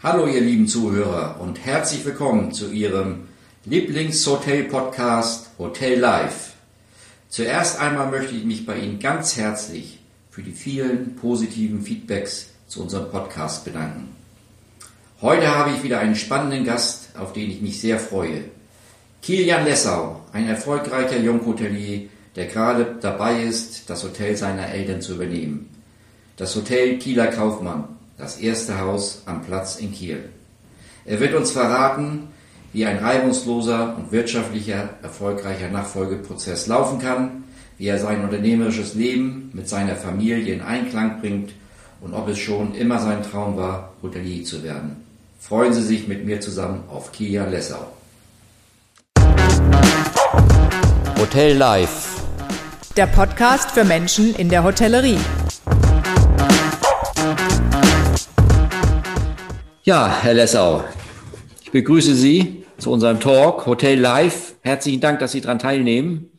[0.00, 3.26] Hallo ihr lieben Zuhörer und herzlich willkommen zu Ihrem
[3.64, 6.52] Lieblingshotel-Podcast Hotel Live.
[7.28, 9.98] Zuerst einmal möchte ich mich bei Ihnen ganz herzlich
[10.30, 14.14] für die vielen positiven Feedbacks zu unserem Podcast bedanken.
[15.20, 18.44] Heute habe ich wieder einen spannenden Gast, auf den ich mich sehr freue.
[19.20, 25.70] Kilian Lessau, ein erfolgreicher Junghotelier, der gerade dabei ist, das Hotel seiner Eltern zu übernehmen.
[26.36, 30.28] Das Hotel Kieler Kaufmann, das erste Haus am Platz in Kiel.
[31.04, 32.28] Er wird uns verraten,
[32.72, 37.44] wie ein reibungsloser und wirtschaftlicher, erfolgreicher Nachfolgeprozess laufen kann,
[37.78, 41.52] wie er sein unternehmerisches Leben mit seiner Familie in Einklang bringt
[42.00, 44.96] und ob es schon immer sein Traum war, Hotelier zu werden.
[45.40, 47.86] Freuen Sie sich mit mir zusammen auf Kia Lessau.
[51.18, 52.22] Hotel Live.
[52.96, 55.18] Der Podcast für Menschen in der Hotellerie.
[59.88, 60.84] Ja, Herr Lessau,
[61.64, 64.54] ich begrüße Sie zu unserem Talk Hotel Live.
[64.60, 66.30] Herzlichen Dank, dass Sie daran teilnehmen.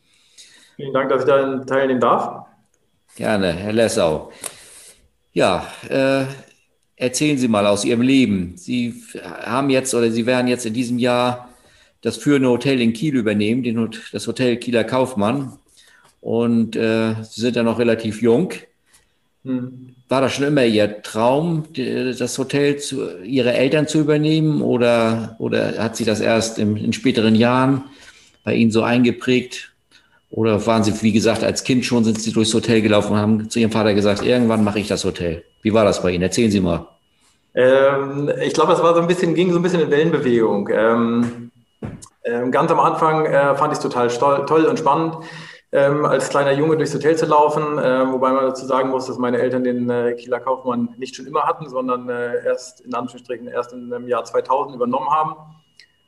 [0.76, 2.46] Vielen Dank, dass ich daran teilnehmen darf.
[3.16, 4.30] Gerne, Herr Lessau.
[5.32, 6.26] Ja, äh,
[6.94, 8.52] erzählen Sie mal aus Ihrem Leben.
[8.56, 11.48] Sie haben jetzt oder Sie werden jetzt in diesem Jahr
[12.02, 15.58] das führende Hotel in Kiel übernehmen, den, das Hotel Kieler Kaufmann.
[16.20, 18.52] Und äh, Sie sind ja noch relativ jung.
[19.44, 19.94] Hm.
[20.08, 25.78] War das schon immer Ihr Traum, das Hotel zu Ihre Eltern zu übernehmen oder, oder
[25.78, 27.84] hat sich das erst im, in späteren Jahren
[28.44, 29.72] bei Ihnen so eingeprägt?
[30.30, 33.50] Oder waren Sie, wie gesagt, als Kind schon, sind Sie durchs Hotel gelaufen und haben
[33.50, 35.42] zu Ihrem Vater gesagt, irgendwann mache ich das Hotel?
[35.62, 36.22] Wie war das bei Ihnen?
[36.22, 36.86] Erzählen Sie mal.
[37.54, 40.68] Ähm, ich glaube, es war so ein bisschen, ging so ein bisschen in Wellenbewegung.
[40.72, 41.50] Ähm,
[42.24, 44.08] ähm, ganz am Anfang äh, fand ich es total
[44.46, 45.16] toll und spannend,
[45.72, 49.18] ähm, als kleiner Junge durchs Hotel zu laufen, äh, wobei man dazu sagen muss, dass
[49.18, 53.46] meine Eltern den äh, Kieler Kaufmann nicht schon immer hatten, sondern äh, erst in Anführungsstrichen
[53.46, 55.36] erst im Jahr 2000 übernommen haben.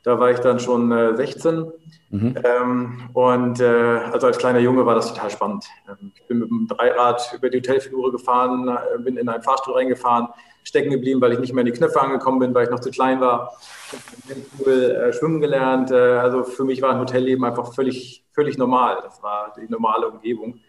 [0.03, 1.53] Da war ich dann schon 16.
[1.53, 2.35] Äh, mhm.
[2.43, 5.65] Ähm, und äh, also als kleiner Junge war das total spannend.
[5.87, 9.75] Ähm, ich bin mit dem Dreirad über die Hotelfigur gefahren, äh, bin in einen Fahrstuhl
[9.75, 10.27] reingefahren,
[10.65, 12.91] stecken geblieben, weil ich nicht mehr in die Knöpfe angekommen bin, weil ich noch zu
[12.91, 13.53] klein war.
[13.93, 15.91] Ich habe im Pool schwimmen gelernt.
[15.91, 18.99] Also für mich war ein Hotelleben einfach völlig, völlig normal.
[19.01, 20.59] Das war die normale Umgebung.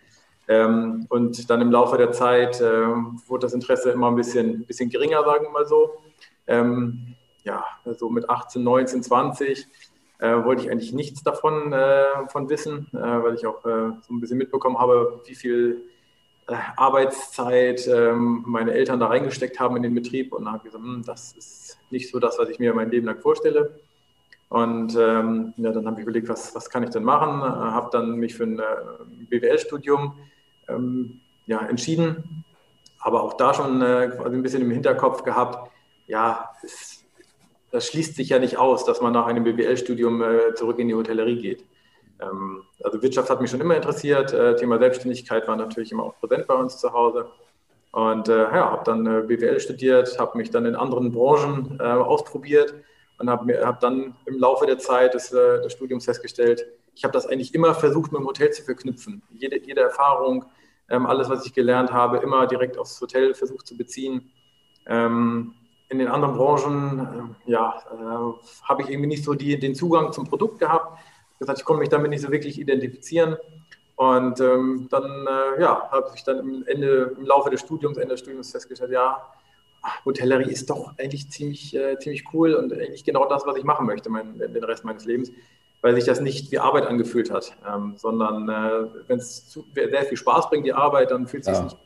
[0.47, 2.87] Ähm, und dann im Laufe der Zeit äh,
[3.27, 5.95] wurde das Interesse immer ein bisschen, bisschen geringer, sagen wir mal so.
[6.47, 7.15] Ähm,
[7.45, 9.67] ja, so also mit 18, 19, 20
[10.19, 14.21] äh, wollte ich eigentlich nichts davon äh, von wissen, äh, weil ich auch so ein
[14.21, 15.89] bisschen mitbekommen habe, wie viel
[16.47, 21.03] äh, Arbeitszeit ähm, meine Eltern da reingesteckt haben in den Betrieb und habe gesagt, hm,
[21.07, 23.81] das ist nicht so das, was ich mir mein Leben lang vorstelle.
[24.49, 27.41] Und ähm, ja, dann habe ich überlegt, was, was kann ich denn machen?
[27.41, 28.63] Äh, habe dann mich für ein äh,
[29.29, 30.15] BWL-Studium
[30.69, 32.45] ähm, ja, entschieden,
[33.01, 35.71] aber auch da schon äh, quasi ein bisschen im Hinterkopf gehabt,
[36.07, 37.05] ja, es,
[37.71, 40.95] das schließt sich ja nicht aus, dass man nach einem BWL-Studium äh, zurück in die
[40.95, 41.65] Hotellerie geht.
[42.21, 44.33] Ähm, also Wirtschaft hat mich schon immer interessiert.
[44.33, 47.27] Äh, Thema Selbstständigkeit war natürlich immer auch präsent bei uns zu Hause.
[47.91, 52.75] Und äh, ja, habe dann BWL studiert, habe mich dann in anderen Branchen ausprobiert
[53.19, 57.13] und habe hab dann im Laufe der Zeit des, äh, des Studiums festgestellt, ich habe
[57.13, 59.23] das eigentlich immer versucht, mit dem Hotel zu verknüpfen.
[59.31, 60.45] Jede, jede Erfahrung,
[60.89, 64.31] ähm, alles, was ich gelernt habe, immer direkt aufs Hotel versucht zu beziehen.
[64.87, 65.55] Ähm,
[65.89, 67.83] in den anderen Branchen äh, ja,
[68.63, 70.99] habe ich irgendwie nicht so die, den Zugang zum Produkt gehabt
[71.39, 73.37] gesagt, ich konnte mich damit nicht so wirklich identifizieren.
[73.97, 78.15] Und ähm, dann äh, ja, habe ich dann im, Ende, im Laufe des Studiums, Ende
[78.15, 79.25] des Studiums festgestellt, ja,
[80.05, 83.87] Hotellerie ist doch eigentlich ziemlich, äh, ziemlich cool und eigentlich genau das, was ich machen
[83.87, 85.31] möchte, mein, den Rest meines Lebens,
[85.83, 90.17] weil sich das nicht wie Arbeit angefühlt hat, ähm, sondern äh, wenn es sehr viel
[90.17, 91.65] Spaß bringt, die Arbeit, dann fühlt es sich ja.
[91.65, 91.77] nicht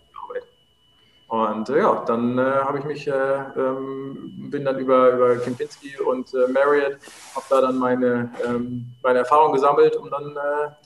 [1.28, 5.98] und äh, ja, dann äh, habe ich mich, äh, ähm, bin dann über, über Kempinski
[5.98, 6.97] und äh, Marriott,
[7.34, 10.34] habe da dann meine, ähm, meine Erfahrung gesammelt, um dann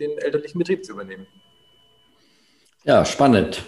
[0.00, 1.28] den elterlichen Betrieb zu übernehmen.
[2.82, 3.62] Ja, spannend.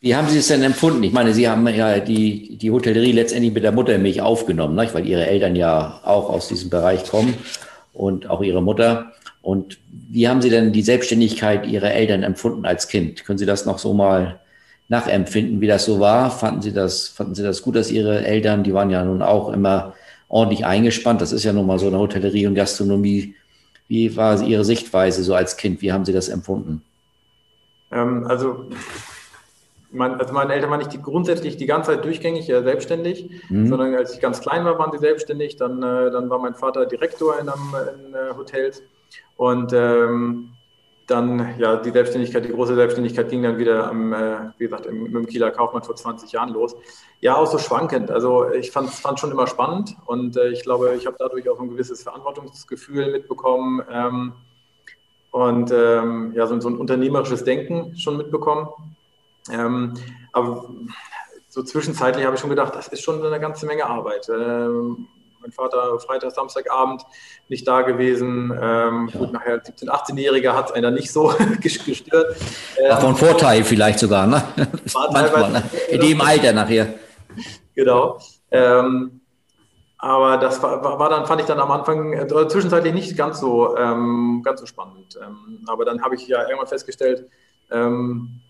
[0.00, 1.02] Wie haben Sie es denn empfunden?
[1.02, 4.94] Ich meine, Sie haben ja die, die Hotellerie letztendlich mit der Muttermilch aufgenommen, nicht?
[4.94, 7.34] weil Ihre Eltern ja auch aus diesem Bereich kommen
[7.92, 9.12] und auch Ihre Mutter.
[9.42, 13.24] Und wie haben Sie denn die Selbstständigkeit Ihrer Eltern empfunden als Kind?
[13.24, 14.38] Können Sie das noch so mal
[14.88, 16.30] nachempfinden, wie das so war.
[16.30, 19.52] Fanden Sie das, fanden Sie das gut, dass Ihre Eltern, die waren ja nun auch
[19.52, 19.94] immer
[20.28, 21.20] ordentlich eingespannt.
[21.20, 23.34] Das ist ja nun mal so eine Hotellerie und Gastronomie.
[23.88, 25.82] Wie war Ihre Sichtweise so als Kind?
[25.82, 26.82] Wie haben Sie das empfunden?
[27.90, 28.66] Ähm, also,
[29.90, 33.68] mein, also meine Eltern waren nicht die, grundsätzlich die ganze Zeit durchgängig äh, selbstständig, mhm.
[33.68, 35.56] sondern als ich ganz klein war, waren sie selbstständig.
[35.56, 37.74] Dann, äh, dann war mein Vater Direktor in, einem,
[38.06, 38.82] in äh, Hotels.
[39.36, 40.50] Und ähm,
[41.08, 45.04] dann, ja, die Selbstständigkeit, die große Selbstständigkeit ging dann wieder, am, äh, wie gesagt, im,
[45.04, 46.76] mit dem Kieler Kaufmann vor 20 Jahren los.
[47.20, 48.10] Ja, auch so schwankend.
[48.10, 51.58] Also ich fand es schon immer spannend und äh, ich glaube, ich habe dadurch auch
[51.60, 54.32] ein gewisses Verantwortungsgefühl mitbekommen ähm,
[55.30, 58.68] und ähm, ja, so, so, ein unternehmerisches Denken schon mitbekommen.
[59.50, 59.94] Ähm,
[60.32, 60.68] aber
[61.48, 64.28] so zwischenzeitlich habe ich schon gedacht, das ist schon eine ganze Menge Arbeit.
[64.28, 65.08] Ähm,
[65.40, 67.02] mein Vater Freitag, Samstagabend
[67.48, 68.52] nicht da gewesen.
[68.60, 69.18] Ähm, ja.
[69.18, 72.36] Gut, nachher 17-, 18-Jähriger hat es einer nicht so gestört.
[72.88, 74.42] War von Vorteil vielleicht sogar, ne?
[75.12, 75.62] Manchmal, ne?
[75.88, 76.94] In dem Alter nachher.
[77.74, 78.18] Genau.
[78.50, 79.20] Ähm,
[79.98, 83.76] aber das war, war, dann, fand ich dann am Anfang äh, zwischenzeitlich nicht ganz so,
[83.76, 85.18] ähm, ganz so spannend.
[85.20, 87.28] Ähm, aber dann habe ich ja irgendwann festgestellt,
[87.70, 88.40] ähm,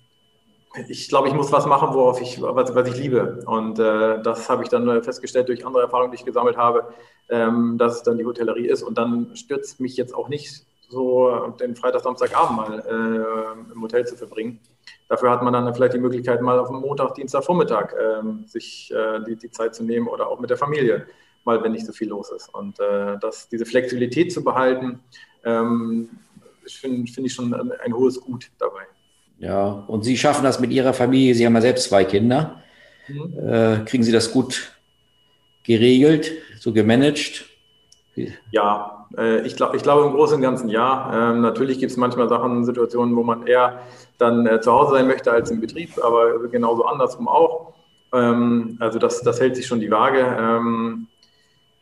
[0.88, 3.42] ich glaube, ich muss was machen, worauf ich, was, was ich liebe.
[3.46, 6.88] Und äh, das habe ich dann festgestellt durch andere Erfahrungen, die ich gesammelt habe,
[7.28, 8.82] ähm, dass es dann die Hotellerie ist.
[8.82, 14.06] Und dann stürzt mich jetzt auch nicht so den Freitag, Samstagabend mal äh, im Hotel
[14.06, 14.60] zu verbringen.
[15.08, 18.92] Dafür hat man dann vielleicht die Möglichkeit, mal auf dem Montag, Dienstag, Vormittag äh, sich
[18.92, 21.06] äh, die, die Zeit zu nehmen oder auch mit der Familie,
[21.44, 22.52] mal wenn nicht so viel los ist.
[22.54, 25.00] Und äh, das, diese Flexibilität zu behalten,
[25.44, 26.08] ähm,
[26.66, 28.86] finde find ich schon ein, ein hohes Gut dabei.
[29.38, 31.34] Ja, und Sie schaffen das mit Ihrer Familie.
[31.34, 32.62] Sie haben ja selbst zwei Kinder.
[33.06, 33.48] Mhm.
[33.48, 34.72] Äh, kriegen Sie das gut
[35.62, 37.44] geregelt, so gemanagt?
[38.50, 41.30] Ja, äh, ich glaube ich glaub im Großen und Ganzen ja.
[41.30, 43.80] Ähm, natürlich gibt es manchmal Sachen, Situationen, wo man eher
[44.18, 47.74] dann äh, zu Hause sein möchte als im Betrieb, aber genauso andersrum auch.
[48.12, 50.20] Ähm, also das, das hält sich schon die Waage.
[50.20, 51.06] Ähm,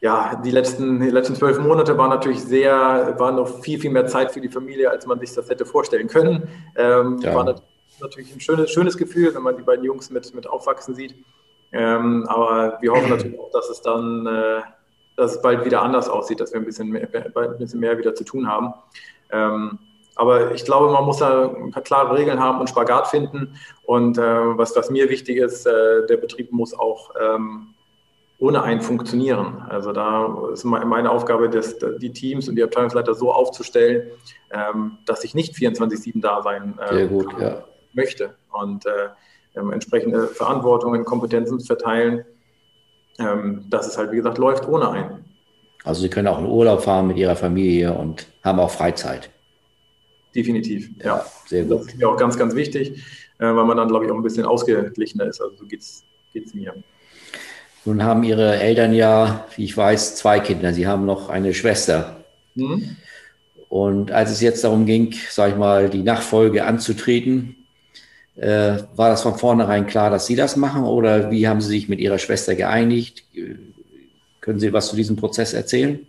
[0.07, 4.07] ja, die letzten, die letzten zwölf Monate waren natürlich sehr, war noch viel, viel mehr
[4.07, 6.49] Zeit für die Familie, als man sich das hätte vorstellen können.
[6.77, 7.35] Ähm, ja.
[7.35, 7.57] War
[8.01, 11.17] natürlich ein schönes, schönes Gefühl, wenn man die beiden Jungs mit, mit aufwachsen sieht.
[11.73, 14.61] Ähm, aber wir hoffen natürlich auch, dass es dann, äh,
[15.17, 18.15] dass es bald wieder anders aussieht, dass wir ein bisschen mehr, ein bisschen mehr wieder
[18.15, 18.75] zu tun haben.
[19.33, 19.81] Ähm,
[20.15, 23.57] aber ich glaube, man muss da ein paar klare Regeln haben und Spagat finden.
[23.83, 24.23] Und äh,
[24.57, 27.75] was, was mir wichtig ist, äh, der Betrieb muss auch ähm,
[28.39, 29.63] ohne einen funktionieren.
[29.69, 34.11] Also da ist meine Aufgabe, das, die Teams und die Abteilungsleiter so aufzustellen,
[34.51, 37.65] ähm, dass ich nicht 24-7 da sein äh, gut, ja.
[37.95, 39.09] möchte und äh,
[39.59, 42.25] ähm, entsprechende Verantwortungen, Kompetenzen verteilen,
[43.19, 45.25] ähm, dass es halt, wie gesagt, läuft ohne einen.
[45.85, 49.31] Also Sie können auch in Urlaub fahren mit Ihrer Familie und haben auch Freizeit.
[50.35, 51.19] Definitiv, ja.
[51.19, 51.81] ja sehr gut.
[51.81, 53.03] Das ist mir auch ganz, ganz wichtig,
[53.39, 55.41] äh, weil man dann, glaube ich, auch ein bisschen ausgeglichener ist.
[55.41, 56.05] Also so geht es
[56.53, 56.75] mir.
[57.87, 60.75] Nun haben Ihre Eltern ja, wie ich weiß, zwei Kinder.
[60.75, 62.17] Sie haben noch eine Schwester.
[62.57, 62.97] Mhm.
[63.69, 67.55] Und als es jetzt darum ging, sage ich mal, die Nachfolge anzutreten,
[68.35, 71.89] äh, war das von vornherein klar, dass Sie das machen oder wie haben Sie sich
[71.89, 73.25] mit Ihrer Schwester geeinigt?
[74.41, 76.07] Können Sie was zu diesem Prozess erzählen?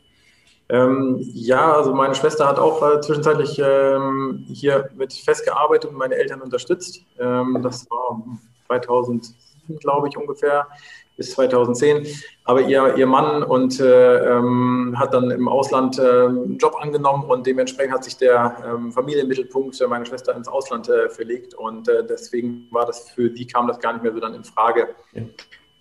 [0.70, 6.16] Ähm, ja, also meine Schwester hat auch äh, zwischenzeitlich ähm, hier mit festgearbeitet und meine
[6.16, 7.02] Eltern unterstützt.
[7.20, 8.22] Ähm, das war
[8.68, 10.68] 2007, glaube ich, ungefähr
[11.18, 12.08] bis 2010.
[12.46, 17.26] Aber ihr, ihr Mann und, äh, ähm, hat dann im Ausland äh, einen Job angenommen
[17.26, 22.06] und dementsprechend hat sich der ähm, Familienmittelpunkt meiner Schwester ins Ausland äh, verlegt und äh,
[22.06, 24.90] deswegen war das für die kam das gar nicht mehr so dann in Frage,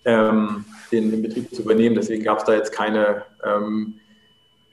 [0.05, 1.95] ähm, den, den, Betrieb zu übernehmen.
[1.95, 3.99] Deswegen gab es da jetzt keine, ähm,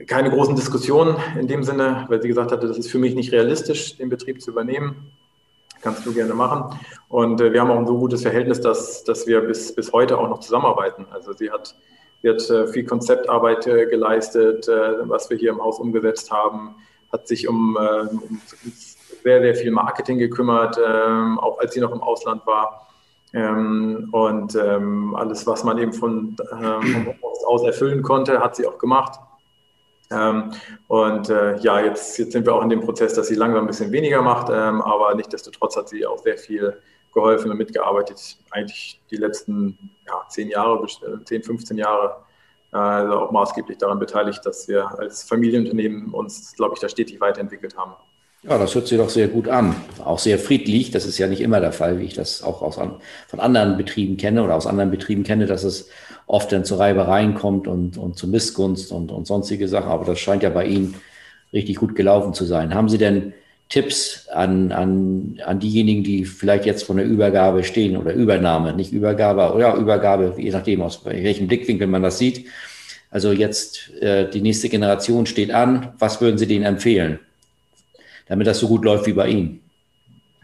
[0.06, 3.32] keine großen Diskussionen in dem Sinne, weil sie gesagt hatte, das ist für mich nicht
[3.32, 5.12] realistisch, den Betrieb zu übernehmen
[5.84, 6.76] kannst du gerne machen.
[7.08, 10.19] Und äh, wir haben auch ein so gutes Verhältnis, dass, dass wir bis, bis heute
[10.19, 11.06] auch noch zusammenarbeiten.
[11.12, 11.76] Also sie hat,
[12.22, 16.74] sie hat äh, viel Konzeptarbeit äh, geleistet, äh, was wir hier im Haus umgesetzt haben,
[17.12, 18.41] hat sich um, äh, um
[19.22, 22.88] sehr, sehr viel Marketing gekümmert, ähm, auch als sie noch im Ausland war.
[23.32, 28.67] Ähm, und ähm, alles, was man eben von, ähm, vom aus erfüllen konnte, hat sie
[28.67, 29.19] auch gemacht.
[30.15, 30.53] Ähm,
[30.89, 33.67] und äh, ja, jetzt, jetzt sind wir auch in dem Prozess, dass sie langsam ein
[33.67, 36.77] bisschen weniger macht, ähm, aber nichtsdestotrotz hat sie auch sehr viel
[37.13, 40.85] geholfen und mitgearbeitet, eigentlich die letzten ja, zehn Jahre,
[41.25, 42.17] zehn, 15 Jahre,
[42.73, 47.21] äh, also auch maßgeblich daran beteiligt, dass wir als Familienunternehmen uns, glaube ich, da stetig
[47.21, 47.93] weiterentwickelt haben.
[48.43, 49.75] Ja, das hört sich doch sehr gut an.
[50.05, 50.91] Auch sehr friedlich.
[50.91, 54.19] Das ist ja nicht immer der Fall, wie ich das auch aus, von anderen Betrieben
[54.19, 55.89] kenne oder aus anderen Betrieben kenne, dass es
[56.26, 59.90] oft dann zu Reibereien kommt und, und zu Missgunst und, und sonstige Sachen.
[59.90, 60.94] Aber das scheint ja bei Ihnen
[61.52, 62.74] richtig gut gelaufen zu sein.
[62.74, 63.32] Haben Sie denn
[63.69, 68.93] Tipps an, an, an diejenigen, die vielleicht jetzt von der Übergabe stehen oder Übernahme, nicht
[68.93, 72.46] Übergabe oder Übergabe, je nachdem, aus welchem Blickwinkel man das sieht.
[73.10, 75.93] Also jetzt äh, die nächste Generation steht an.
[75.98, 77.20] Was würden Sie denen empfehlen?
[78.26, 79.60] damit das so gut läuft wie bei Ihnen?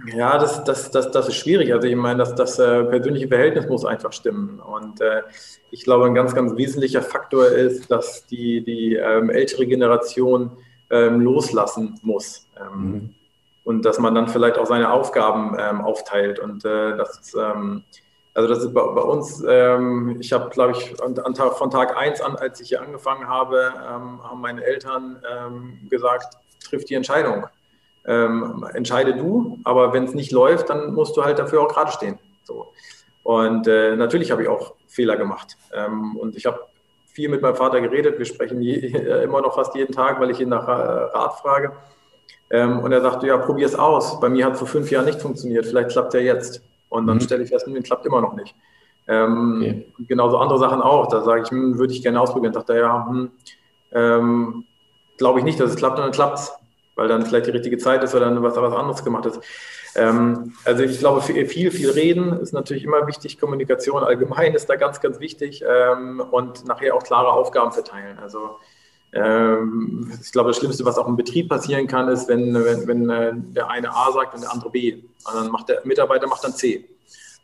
[0.06, 1.72] Ja, das, das, das, das ist schwierig.
[1.72, 4.60] Also ich meine, das, das äh, persönliche Verhältnis muss einfach stimmen.
[4.60, 5.22] Und äh,
[5.70, 10.52] ich glaube, ein ganz, ganz wesentlicher Faktor ist, dass die, die ähm, ältere Generation
[10.90, 12.46] ähm, loslassen muss.
[12.58, 13.14] Ähm, mhm.
[13.64, 16.38] und dass man dann vielleicht auch seine Aufgaben ähm, aufteilt.
[16.38, 17.84] Und äh, das, ähm,
[18.32, 21.70] also das ist bei, bei uns, ähm, ich habe, glaube ich, an, an Tag, von
[21.70, 25.20] Tag 1 an, als ich hier angefangen habe, ähm, haben meine Eltern
[25.88, 27.46] gesagt, triff die Entscheidung.
[28.06, 31.92] Ähm, entscheide du, aber wenn es nicht läuft, dann musst du halt dafür auch gerade
[31.92, 32.18] stehen.
[32.44, 32.72] So.
[33.22, 35.56] Und äh, natürlich habe ich auch Fehler gemacht.
[36.18, 36.60] und ich habe
[37.12, 38.18] viel mit meinem Vater geredet.
[38.18, 38.74] Wir sprechen je,
[39.24, 41.72] immer noch fast jeden Tag, weil ich ihn nach äh, Rat frage.
[42.50, 44.18] Ähm, und er sagte, ja, probier es aus.
[44.20, 45.66] Bei mir hat es vor fünf Jahren nicht funktioniert.
[45.66, 46.62] Vielleicht klappt er jetzt.
[46.88, 47.20] Und dann mhm.
[47.20, 48.54] stelle ich fest, mir klappt immer noch nicht.
[49.06, 49.86] Ähm, okay.
[50.08, 51.08] Genauso andere Sachen auch.
[51.08, 52.52] Da sage ich, hm, würde ich gerne ausprobieren.
[52.52, 53.30] Dachte er, ja, hm,
[53.92, 54.64] ähm,
[55.18, 56.52] glaube ich nicht, dass es klappt, und dann klappt es.
[57.00, 59.40] Weil dann vielleicht die richtige Zeit ist oder dann was, was anderes gemacht ist.
[59.96, 63.40] Ähm, also ich glaube, viel, viel reden ist natürlich immer wichtig.
[63.40, 65.64] Kommunikation allgemein ist da ganz, ganz wichtig.
[65.66, 68.18] Ähm, und nachher auch klare Aufgaben verteilen.
[68.18, 68.58] Also
[69.14, 73.08] ähm, ich glaube, das Schlimmste, was auch im Betrieb passieren kann, ist, wenn, wenn, wenn
[73.08, 74.92] äh, der eine A sagt und der andere B.
[74.92, 76.86] Und dann macht der Mitarbeiter macht dann C.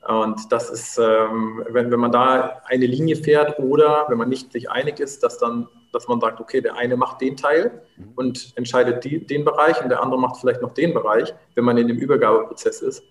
[0.06, 4.52] Und das ist, ähm, wenn, wenn man da eine Linie fährt oder wenn man nicht
[4.52, 7.82] sich einig ist, dass dann, dass man sagt, okay, der eine macht den Teil
[8.16, 11.78] und entscheidet die, den Bereich und der andere macht vielleicht noch den Bereich, wenn man
[11.78, 13.02] in dem Übergabeprozess ist,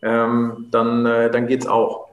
[0.00, 2.08] ähm, dann, äh, dann geht es auch.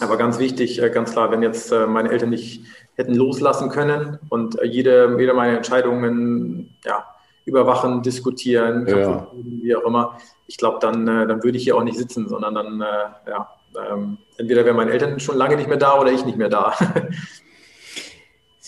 [0.00, 2.64] Aber ganz wichtig, äh, ganz klar, wenn jetzt äh, meine Eltern nicht
[2.96, 7.04] hätten loslassen können und jede, jede meiner Entscheidungen ja,
[7.44, 9.28] überwachen, diskutieren, ja.
[9.32, 10.18] wie auch immer.
[10.48, 13.48] Ich glaube, dann, äh, dann würde ich hier auch nicht sitzen, sondern dann, äh, ja,
[13.92, 16.74] ähm, entweder wären meine Eltern schon lange nicht mehr da oder ich nicht mehr da.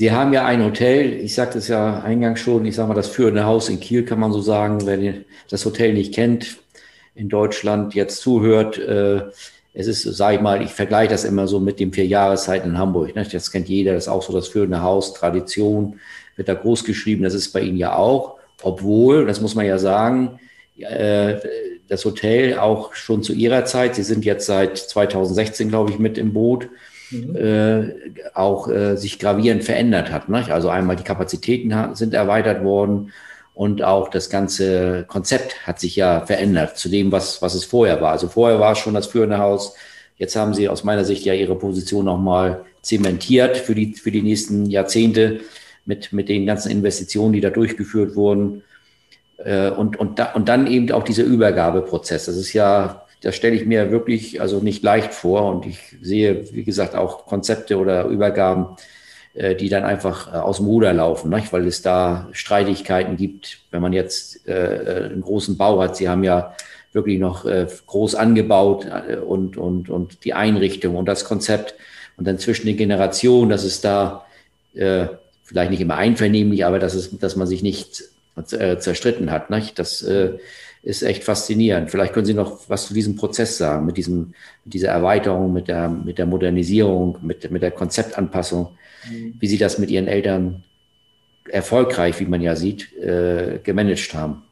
[0.00, 3.10] Sie haben ja ein Hotel, ich sagte es ja eingangs schon, ich sage mal, das
[3.10, 6.56] führende Haus in Kiel kann man so sagen, wenn ihr das Hotel nicht kennt,
[7.14, 9.24] in Deutschland jetzt zuhört, äh,
[9.74, 12.78] es ist, sage ich mal, ich vergleiche das immer so mit dem vier Jahreszeiten in
[12.78, 13.14] Hamburg.
[13.14, 13.26] Ne?
[13.30, 16.00] Das kennt jeder, das ist auch so das führende Haus, Tradition,
[16.36, 18.38] wird da groß geschrieben, das ist bei Ihnen ja auch.
[18.62, 20.40] Obwohl, das muss man ja sagen,
[20.78, 21.34] äh,
[21.88, 26.16] das Hotel auch schon zu Ihrer Zeit, Sie sind jetzt seit 2016, glaube ich, mit
[26.16, 26.70] im Boot,
[27.10, 27.36] mhm.
[27.36, 27.94] äh,
[28.34, 30.28] auch äh, sich gravierend verändert hat.
[30.28, 30.44] Ne?
[30.50, 33.12] Also einmal die Kapazitäten sind erweitert worden
[33.54, 38.00] und auch das ganze Konzept hat sich ja verändert zu dem, was, was es vorher
[38.00, 38.12] war.
[38.12, 39.74] Also vorher war es schon das führende Haus.
[40.16, 44.22] Jetzt haben sie aus meiner Sicht ja ihre Position nochmal zementiert für die, für die
[44.22, 45.40] nächsten Jahrzehnte
[45.84, 48.62] mit, mit den ganzen Investitionen, die da durchgeführt wurden.
[49.38, 52.26] Äh, und, und, da, und dann eben auch dieser Übergabeprozess.
[52.26, 55.46] Das ist ja, das stelle ich mir wirklich also nicht leicht vor.
[55.52, 58.76] Und ich sehe, wie gesagt, auch Konzepte oder Übergaben,
[59.32, 61.52] äh, die dann einfach äh, aus dem Ruder laufen, nicht?
[61.52, 63.58] weil es da Streitigkeiten gibt.
[63.70, 66.54] Wenn man jetzt äh, einen großen Bau hat, Sie haben ja
[66.92, 67.44] wirklich noch
[67.86, 68.84] groß angebaut
[69.24, 71.76] und, und, und die Einrichtung und das Konzept
[72.16, 74.26] und dann zwischen den Generationen, dass es da
[74.74, 78.02] vielleicht nicht immer einvernehmlich, aber dass, es, dass man sich nicht
[78.44, 79.50] zerstritten hat.
[79.50, 79.78] Nicht?
[79.78, 80.04] Das
[80.82, 81.90] ist echt faszinierend.
[81.90, 84.34] Vielleicht können Sie noch was zu diesem Prozess sagen, mit, diesem,
[84.64, 88.68] mit dieser Erweiterung, mit der, mit der Modernisierung, mit, mit der Konzeptanpassung
[89.08, 90.64] wie Sie das mit Ihren Eltern
[91.48, 94.42] erfolgreich, wie man ja sieht, äh, gemanagt haben.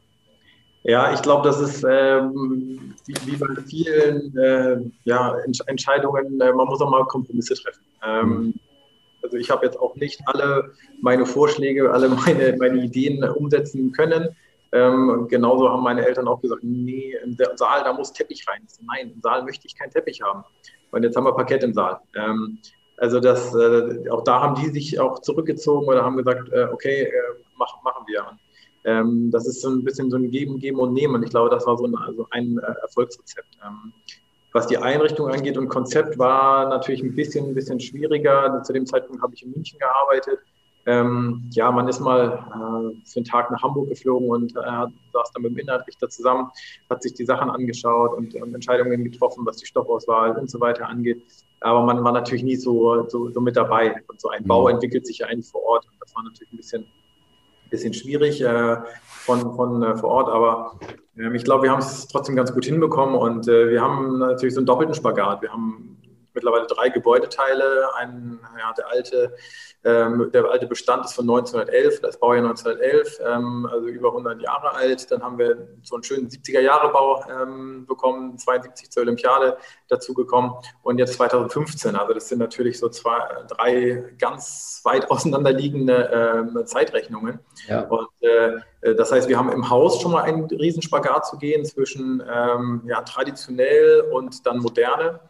[0.83, 5.35] Ja, ich glaube, das ist ähm, wie, wie, bei vielen äh, ja,
[5.67, 7.83] Entscheidungen, äh, man muss auch mal Kompromisse treffen.
[8.05, 8.53] Ähm, mhm.
[9.21, 10.71] Also ich habe jetzt auch nicht alle
[11.01, 14.29] meine Vorschläge, alle meine, meine Ideen umsetzen können.
[14.71, 18.61] Ähm, genauso haben meine Eltern auch gesagt, nee, im Saal, da muss Teppich rein.
[18.81, 20.43] Nein, im Saal möchte ich keinen Teppich haben.
[20.91, 21.99] Und jetzt haben wir Parkett im Saal.
[22.15, 22.59] Ähm,
[22.97, 27.03] also das, äh, auch da haben die sich auch zurückgezogen oder haben gesagt, äh, okay,
[27.03, 27.11] äh,
[27.57, 28.37] mach, machen wir.
[28.83, 31.15] Ähm, das ist so ein bisschen so ein Geben, Geben und Nehmen.
[31.15, 33.47] Und ich glaube, das war so ein, also ein äh, Erfolgsrezept.
[33.65, 33.93] Ähm,
[34.51, 38.61] was die Einrichtung angeht und Konzept war natürlich ein bisschen, ein bisschen schwieriger.
[38.63, 40.39] Zu dem Zeitpunkt habe ich in München gearbeitet.
[40.89, 45.31] Ähm, ja, man ist mal äh, für einen Tag nach Hamburg geflogen und äh, saß
[45.33, 46.49] dann mit dem Inhaltrichter zusammen,
[46.89, 50.87] hat sich die Sachen angeschaut und, und Entscheidungen getroffen, was die Stoffauswahl und so weiter
[50.87, 51.21] angeht.
[51.59, 54.01] Aber man war natürlich nie so, so, so mit dabei.
[54.07, 54.75] Und so ein Bau mhm.
[54.75, 55.85] entwickelt sich ja eigentlich vor Ort.
[55.85, 56.85] Und das war natürlich ein bisschen,
[57.69, 60.29] bisschen schwierig äh, von, von äh, vor Ort.
[60.29, 60.79] Aber
[61.19, 63.13] ähm, ich glaube, wir haben es trotzdem ganz gut hinbekommen.
[63.13, 65.43] Und äh, wir haben natürlich so einen doppelten Spagat.
[65.43, 65.98] Wir haben
[66.39, 67.93] mittlerweile drei Gebäudeteile.
[67.95, 69.35] Ein, ja, der alte
[69.85, 74.73] ähm, der alte Bestand ist von 1911, das Baujahr 1911, ähm, also über 100 Jahre
[74.73, 75.09] alt.
[75.09, 80.53] Dann haben wir so einen schönen 70er-Jahre-Bau ähm, bekommen, 72 zur Olympiade dazu gekommen
[80.83, 81.95] und jetzt 2015.
[81.95, 87.39] Also das sind natürlich so zwei, drei ganz weit auseinanderliegende ähm, Zeitrechnungen.
[87.67, 87.83] Ja.
[87.83, 92.21] Und äh, das heißt, wir haben im Haus schon mal einen Riesenspagat zu gehen zwischen
[92.29, 95.21] ähm, ja, traditionell und dann moderne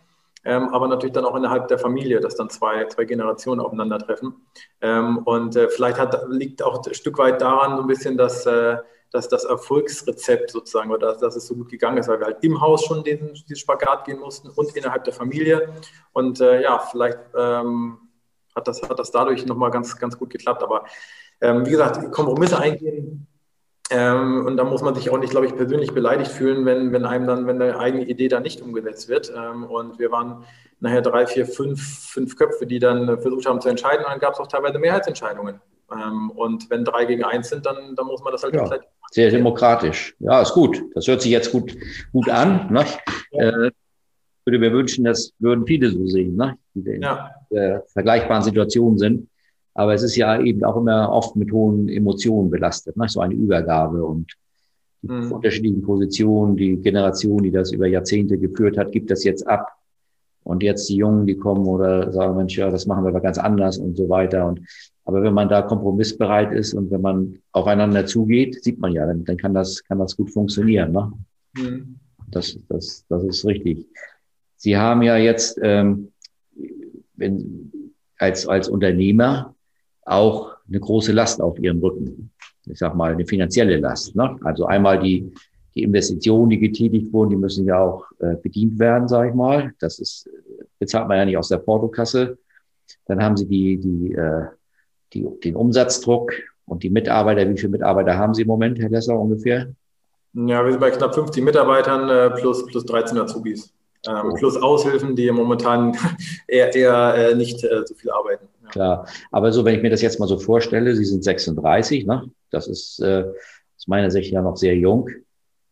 [0.46, 4.36] ähm, aber natürlich dann auch innerhalb der Familie, dass dann zwei, zwei Generationen aufeinandertreffen.
[4.82, 8.46] Ähm, und äh, vielleicht hat, liegt auch ein Stück weit daran so ein bisschen, dass,
[8.46, 8.78] äh,
[9.12, 12.44] dass das Erfolgsrezept sozusagen oder dass, dass es so gut gegangen ist, weil wir halt
[12.44, 15.74] im Haus schon diesen, diesen Spagat gehen mussten und innerhalb der Familie.
[16.14, 17.98] Und äh, ja, vielleicht ähm,
[18.56, 20.64] hat, das, hat das dadurch nochmal ganz, ganz gut geklappt.
[20.64, 20.86] Aber
[21.42, 23.28] ähm, wie gesagt, Kompromisse eingehen.
[23.92, 27.06] Ähm, und da muss man sich auch nicht, glaube ich, persönlich beleidigt fühlen, wenn, wenn
[27.06, 29.32] einem dann, wenn eine eigene Idee dann nicht umgesetzt wird.
[29.36, 30.44] Ähm, und wir waren
[30.80, 34.06] nachher drei, vier, fünf, fünf Köpfe, die dann versucht haben zu entscheiden.
[34.06, 35.60] Und dann gab es auch teilweise Mehrheitsentscheidungen.
[35.92, 38.70] Ähm, und wenn drei gegen eins sind, dann, dann muss man das halt ja,
[39.12, 40.16] sehr demokratisch.
[40.20, 40.82] Ja, ist gut.
[40.94, 41.76] Das hört sich jetzt gut,
[42.12, 42.72] gut an.
[42.72, 42.86] Ne?
[43.32, 43.66] Ja.
[43.66, 43.72] Äh,
[44.46, 46.58] würde mir wünschen, das würden viele so sehen, ne?
[46.74, 47.32] die in ja.
[47.52, 49.30] äh, vergleichbaren Situationen sind.
[49.80, 53.08] Aber es ist ja eben auch immer oft mit hohen Emotionen belastet, ne?
[53.08, 54.34] so eine Übergabe und
[55.02, 55.32] die mhm.
[55.32, 59.72] unterschiedlichen Positionen, die Generation, die das über Jahrzehnte geführt hat, gibt das jetzt ab.
[60.44, 63.38] Und jetzt die Jungen, die kommen oder sagen, Mensch, ja, das machen wir aber ganz
[63.38, 64.46] anders und so weiter.
[64.48, 64.60] Und
[65.06, 69.24] aber wenn man da kompromissbereit ist und wenn man aufeinander zugeht, sieht man ja, dann,
[69.24, 70.92] dann kann das, kann das gut funktionieren.
[70.92, 71.14] Ne?
[71.56, 72.00] Mhm.
[72.32, 73.88] Das, das, das ist richtig.
[74.58, 76.12] Sie haben ja jetzt ähm,
[77.16, 77.72] wenn,
[78.18, 79.56] als, als Unternehmer
[80.10, 82.32] auch eine große Last auf Ihrem Rücken.
[82.66, 84.16] Ich sag mal, eine finanzielle Last.
[84.16, 84.38] Ne?
[84.44, 85.32] Also einmal die,
[85.76, 89.74] die Investitionen, die getätigt wurden, die müssen ja auch äh, bedient werden, sage ich mal.
[89.80, 90.30] Das ist,
[90.78, 92.38] bezahlt man ja nicht aus der Portokasse.
[93.06, 94.46] Dann haben Sie die, die äh,
[95.14, 96.34] die, den Umsatzdruck
[96.66, 97.50] und die Mitarbeiter.
[97.50, 99.74] Wie viele Mitarbeiter haben Sie im Moment, Herr Lesser, ungefähr?
[100.34, 103.74] Ja, wir sind bei knapp 50 Mitarbeitern äh, plus, plus 13 Azubis.
[104.08, 104.34] Ähm, oh.
[104.36, 105.98] Plus Aushilfen, die momentan
[106.48, 108.48] eher, eher äh, nicht äh, so viel arbeiten.
[108.70, 112.30] Klar, aber so, wenn ich mir das jetzt mal so vorstelle, Sie sind 36, ne?
[112.52, 113.26] das ist äh,
[113.78, 115.10] aus meiner Sicht ja noch sehr jung.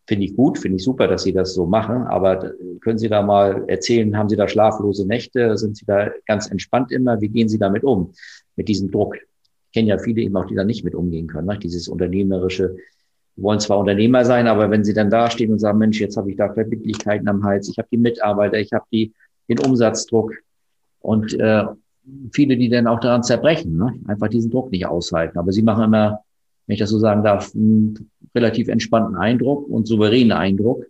[0.07, 2.03] Finde ich gut, finde ich super, dass Sie das so machen.
[2.03, 5.57] Aber können Sie da mal erzählen, haben Sie da schlaflose Nächte?
[5.57, 7.19] Sind Sie da ganz entspannt immer?
[7.19, 8.13] Wie gehen Sie damit um?
[8.55, 9.15] Mit diesem Druck?
[9.15, 11.47] Ich kenne ja viele eben auch, die da nicht mit umgehen können.
[11.47, 11.59] Ne?
[11.59, 12.77] Dieses unternehmerische,
[13.37, 16.37] wollen zwar Unternehmer sein, aber wenn sie dann dastehen und sagen, Mensch, jetzt habe ich
[16.37, 19.13] da Verbindlichkeiten am Hals, ich habe die Mitarbeiter, ich habe die,
[19.47, 20.33] den Umsatzdruck
[20.99, 21.65] und äh,
[22.31, 23.93] viele, die dann auch daran zerbrechen, ne?
[24.07, 25.37] einfach diesen Druck nicht aushalten.
[25.37, 26.21] Aber sie machen immer
[26.67, 30.85] wenn ich das so sagen darf, einen relativ entspannten Eindruck und souveränen Eindruck.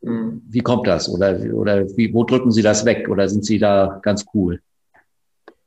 [0.00, 0.42] Mhm.
[0.48, 1.08] Wie kommt das?
[1.08, 3.08] Oder, oder wie, wo drücken Sie das weg?
[3.08, 4.60] Oder sind Sie da ganz cool?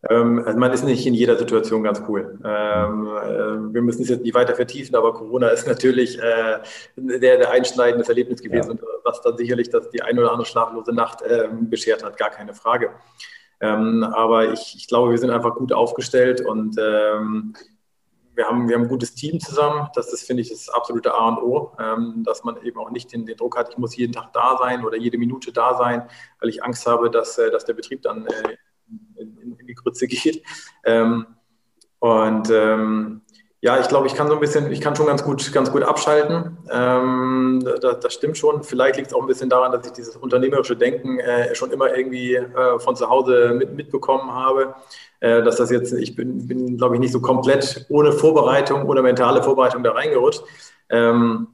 [0.10, 2.40] Ähm, also man ist nicht in jeder Situation ganz cool.
[2.46, 6.60] Ähm, äh, wir müssen es jetzt nicht weiter vertiefen, aber Corona ist natürlich äh,
[6.96, 8.88] der, der einschneidendes Erlebnis gewesen, ja.
[9.04, 11.22] was dann sicherlich das die eine oder andere schlaflose Nacht
[11.70, 12.92] beschert hat, gar keine Frage.
[13.62, 17.54] Ähm, aber ich, ich, glaube, wir sind einfach gut aufgestellt und ähm,
[18.40, 19.90] wir haben, wir haben ein gutes Team zusammen.
[19.96, 23.12] Das ist, finde ich, das absolute A und O, ähm, dass man eben auch nicht
[23.12, 26.08] den, den, Druck hat, ich muss jeden Tag da sein oder jede Minute da sein,
[26.40, 28.56] weil ich Angst habe, dass, äh, dass der Betrieb dann äh,
[29.18, 30.42] in, in, die Grütze geht.
[30.86, 31.26] Ähm,
[32.00, 33.22] und ähm,
[33.62, 35.84] ja, ich glaube, ich kann so ein bisschen, ich kann schon ganz gut, ganz gut
[35.84, 36.58] abschalten.
[36.72, 38.64] Ähm, das, das, stimmt schon.
[38.64, 41.94] Vielleicht liegt es auch ein bisschen daran, dass ich dieses unternehmerische Denken äh, schon immer
[41.94, 44.76] irgendwie äh, von zu Hause mit, mitbekommen habe.
[45.20, 49.02] Äh, dass das jetzt, ich bin, bin glaube ich, nicht so komplett ohne Vorbereitung, ohne
[49.02, 50.42] mentale Vorbereitung da reingerutscht.
[50.90, 51.48] Ähm,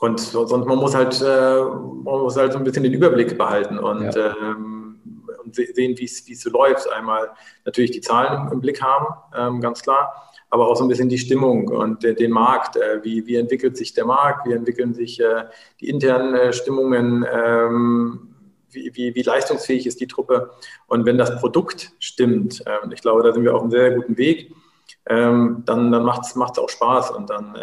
[0.00, 3.78] und sonst man muss halt, äh, man muss halt so ein bisschen den Überblick behalten
[3.78, 4.36] und, ja.
[4.36, 5.00] ähm,
[5.42, 6.92] und sehen, wie es so läuft.
[6.92, 7.30] Einmal
[7.64, 11.18] natürlich die Zahlen im, Blick haben, ähm, ganz klar aber auch so ein bisschen die
[11.18, 12.76] Stimmung und den Markt.
[12.76, 14.46] Äh, wie, wie entwickelt sich der Markt?
[14.46, 15.46] Wie entwickeln sich äh,
[15.80, 17.26] die internen Stimmungen?
[17.28, 18.36] Ähm,
[18.70, 20.52] wie, wie, wie, leistungsfähig ist die Truppe?
[20.86, 24.16] Und wenn das Produkt stimmt, ähm, ich glaube, da sind wir auf einem sehr guten
[24.16, 24.54] Weg,
[25.06, 27.10] ähm, dann, dann macht es auch Spaß.
[27.10, 27.56] Und dann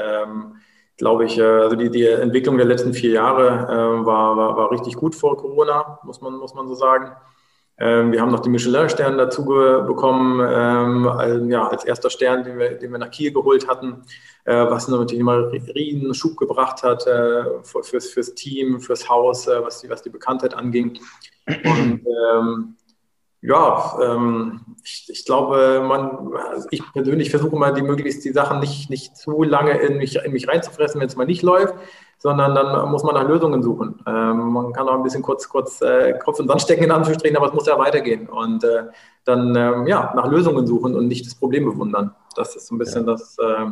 [0.97, 4.95] glaube ich, äh, also die, die Entwicklung der letzten vier Jahre war, war, war richtig
[4.97, 7.13] gut vor Corona, muss man, muss man so sagen.
[7.83, 12.77] Ähm, wir haben noch den Michelin-Stern dazu bekommen, ähm, ja, als erster Stern, den wir,
[12.77, 14.03] den wir nach Kiel geholt hatten,
[14.45, 19.63] äh, was natürlich immer riesen Schub gebracht hat äh, fürs, fürs Team, fürs Haus, äh,
[19.63, 20.99] was, die, was die Bekanntheit anging.
[21.47, 22.75] Und ähm,
[23.41, 28.59] ja, ähm, ich, ich, glaube, man, also ich persönlich versuche mal, die möglichst die Sachen
[28.59, 31.73] nicht, nicht zu lange in mich, in mich reinzufressen, wenn es mal nicht läuft,
[32.21, 33.95] sondern dann muss man nach Lösungen suchen.
[34.05, 36.91] Ähm, man kann auch ein bisschen kurz, kurz äh, Kopf in den Sand stecken, in
[36.91, 38.29] Anführungsstrichen, aber es muss ja weitergehen.
[38.29, 38.83] Und äh,
[39.25, 42.11] dann ähm, ja, nach Lösungen suchen und nicht das Problem bewundern.
[42.35, 43.13] Das ist so ein bisschen ja.
[43.13, 43.37] das.
[43.39, 43.71] Äh,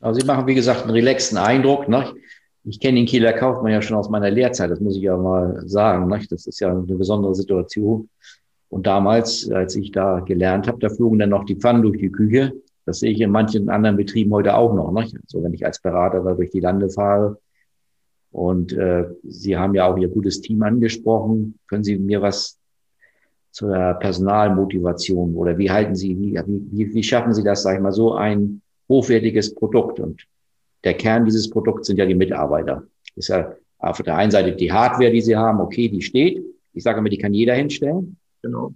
[0.00, 1.88] also Sie machen, wie gesagt, einen relaxten Eindruck.
[1.88, 2.14] Ne?
[2.62, 5.60] Ich kenne den Kieler Kaufmann ja schon aus meiner Lehrzeit, das muss ich ja mal
[5.66, 6.06] sagen.
[6.06, 6.20] Ne?
[6.30, 8.08] Das ist ja eine besondere Situation.
[8.68, 12.12] Und damals, als ich da gelernt habe, da flogen dann noch die Pfannen durch die
[12.12, 12.52] Küche.
[12.84, 14.92] Das sehe ich in manchen anderen Betrieben heute auch noch.
[14.92, 15.08] Ne?
[15.26, 17.38] So, wenn ich als Berater da durch die Lande fahre,
[18.36, 21.58] und äh, Sie haben ja auch Ihr gutes Team angesprochen.
[21.68, 22.58] Können Sie mir was
[23.50, 27.92] zur Personalmotivation oder wie halten Sie, wie, wie, wie schaffen Sie das, sage ich mal,
[27.92, 30.26] so ein hochwertiges Produkt und
[30.84, 32.86] der Kern dieses Produkts sind ja die Mitarbeiter.
[33.14, 36.44] Das ist ja auf der einen Seite die Hardware, die sie haben, okay, die steht.
[36.74, 38.18] Ich sage immer, die kann jeder hinstellen.
[38.42, 38.74] Genau.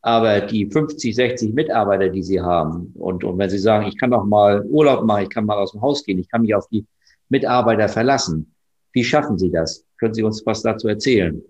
[0.00, 4.10] Aber die 50, 60 Mitarbeiter, die sie haben, und, und wenn sie sagen, ich kann
[4.10, 6.66] doch mal Urlaub machen, ich kann mal aus dem Haus gehen, ich kann mich auf
[6.68, 6.86] die
[7.28, 8.49] Mitarbeiter verlassen.
[8.92, 9.84] Wie schaffen Sie das?
[9.98, 11.42] Können Sie uns was dazu erzählen?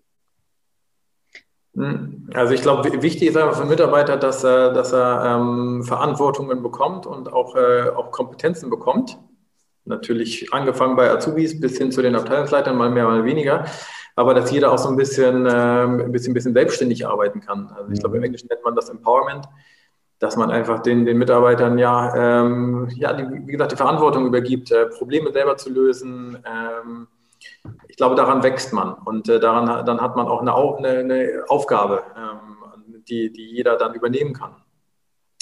[1.75, 2.29] Hm.
[2.35, 6.63] Also ich glaube, wichtig ist einfach für einen Mitarbeiter, dass er, dass er ähm, Verantwortungen
[6.63, 9.19] bekommt und auch, äh, auch Kompetenzen bekommt.
[9.85, 13.65] Natürlich angefangen bei Azubis bis hin zu den Abteilungsleitern, mal mehr, mal weniger.
[14.17, 17.69] Aber dass jeder auch so ein bisschen, ähm, ein bisschen, bisschen selbstständig arbeiten kann.
[17.75, 19.47] Also ich glaube, im Englischen nennt man das Empowerment,
[20.19, 24.71] dass man einfach den, den Mitarbeitern ja, ähm, ja die, wie gesagt, die Verantwortung übergibt,
[24.71, 26.37] äh, Probleme selber zu lösen.
[26.45, 27.07] Ähm,
[27.89, 31.45] ich glaube, daran wächst man und äh, daran dann hat man auch eine, eine, eine
[31.49, 34.57] Aufgabe, ähm, die, die jeder dann übernehmen kann.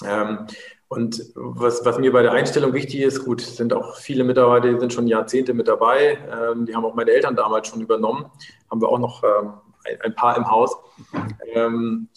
[0.04, 0.46] Ähm,
[0.88, 4.80] und was, was mir bei der Einstellung wichtig ist, gut, sind auch viele Mitarbeiter, die
[4.80, 6.18] sind schon Jahrzehnte mit dabei.
[6.32, 8.24] Ähm, die haben auch meine Eltern damals schon übernommen.
[8.70, 9.52] Haben wir auch noch ähm,
[9.86, 10.74] ein, ein, paar im Haus.
[11.52, 12.08] Ähm,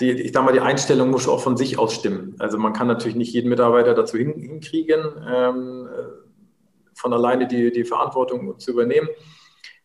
[0.00, 2.36] die, ich sage mal, die Einstellung muss auch von sich aus stimmen.
[2.38, 5.88] Also man kann natürlich nicht jeden Mitarbeiter dazu hin, hinkriegen, ähm,
[6.96, 9.08] von alleine die, die Verantwortung zu übernehmen.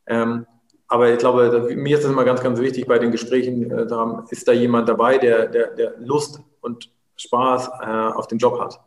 [0.07, 0.45] Ähm,
[0.87, 4.25] aber ich glaube, mir ist es immer ganz, ganz wichtig bei den Gesprächen, äh, da
[4.29, 8.79] ist da jemand dabei, der, der, der Lust und Spaß äh, auf den Job hat.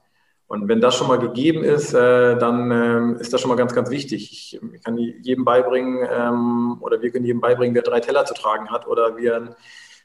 [0.47, 3.75] Und wenn das schon mal gegeben ist, äh, dann ähm, ist das schon mal ganz,
[3.75, 4.31] ganz wichtig.
[4.31, 8.35] Ich, ich kann jedem beibringen ähm, oder wir können jedem beibringen, wer drei Teller zu
[8.35, 9.55] tragen hat oder wie ein,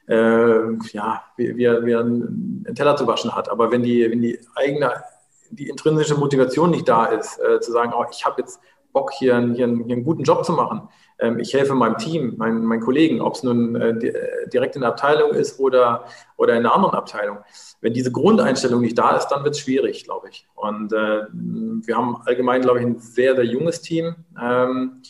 [0.08, 3.50] äh, ja, wie, wie, wie ein, einen Teller zu waschen hat.
[3.50, 5.04] Aber wenn die, wenn die eigene,
[5.52, 8.60] die intrinsische Motivation nicht da ist, äh, zu sagen, oh, ich habe jetzt
[8.92, 12.64] Bock, hier, hier, hier einen guten Job zu machen, ähm, ich helfe meinem Team, meinen,
[12.66, 16.06] meinen Kollegen, ob es nun äh, äh, direkt in der Abteilung ist oder,
[16.38, 17.40] oder in einer anderen Abteilung.
[17.82, 20.48] Wenn diese Grundeinstellung nicht da ist, dann wird es schwierig, glaube ich.
[20.56, 24.16] Und äh, wir haben allgemein, glaube ich, ein sehr, sehr junges Team.
[24.42, 25.02] Ähm,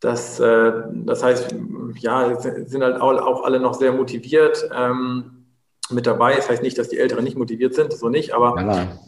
[0.00, 1.54] das, äh, das heißt,
[1.98, 5.39] ja, sind halt auch alle noch sehr motiviert ähm,
[5.90, 6.34] mit dabei.
[6.34, 8.56] Das heißt nicht, dass die Älteren nicht motiviert sind, so nicht, aber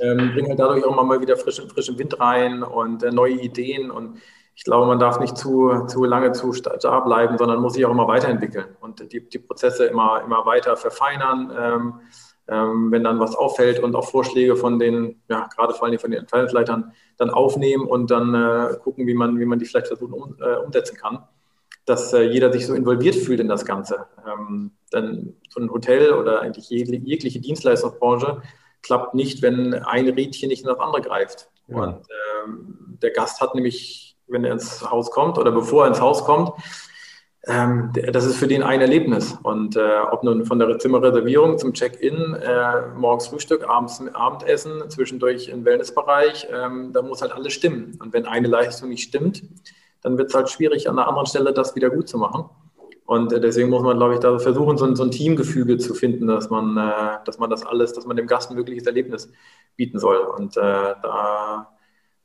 [0.01, 3.91] ähm, bringen halt dadurch auch mal wieder frischen, frischen Wind rein und äh, neue Ideen
[3.91, 4.19] und
[4.55, 7.91] ich glaube, man darf nicht zu, zu lange zu starr bleiben, sondern muss sich auch
[7.91, 11.51] immer weiterentwickeln und die, die Prozesse immer, immer weiter verfeinern.
[11.59, 12.01] Ähm,
[12.49, 16.11] ähm, wenn dann was auffällt und auch Vorschläge von den, ja, gerade vor allem von
[16.11, 20.13] den Abteilungsleitern dann aufnehmen und dann äh, gucken, wie man, wie man die vielleicht versuchen
[20.13, 21.25] um, äh, umsetzen kann,
[21.85, 24.07] dass äh, jeder sich so involviert fühlt in das Ganze.
[24.27, 28.43] Ähm, denn so ein Hotel oder eigentlich jegliche Dienstleistungsbranche
[28.83, 31.49] klappt nicht, wenn ein Rädchen nicht in das andere greift.
[31.69, 31.77] Ja.
[31.77, 32.07] Und
[32.45, 36.25] ähm, der Gast hat nämlich wenn er ins Haus kommt oder bevor er ins Haus
[36.25, 36.53] kommt.
[37.45, 39.37] Ähm, das ist für den ein Erlebnis.
[39.43, 45.49] Und äh, ob nun von der Zimmerreservierung zum Check-in, äh, morgens Frühstück, abends Abendessen, zwischendurch
[45.49, 47.99] im Wellnessbereich, ähm, da muss halt alles stimmen.
[48.01, 49.43] Und wenn eine Leistung nicht stimmt,
[50.03, 52.45] dann wird es halt schwierig, an der anderen Stelle das wieder gut zu machen.
[53.05, 55.95] Und äh, deswegen muss man, glaube ich, da versuchen, so ein, so ein Teamgefüge zu
[55.95, 59.31] finden, dass man, äh, dass man das alles, dass man dem Gast ein wirkliches Erlebnis
[59.77, 60.19] bieten soll.
[60.19, 61.69] Und äh, da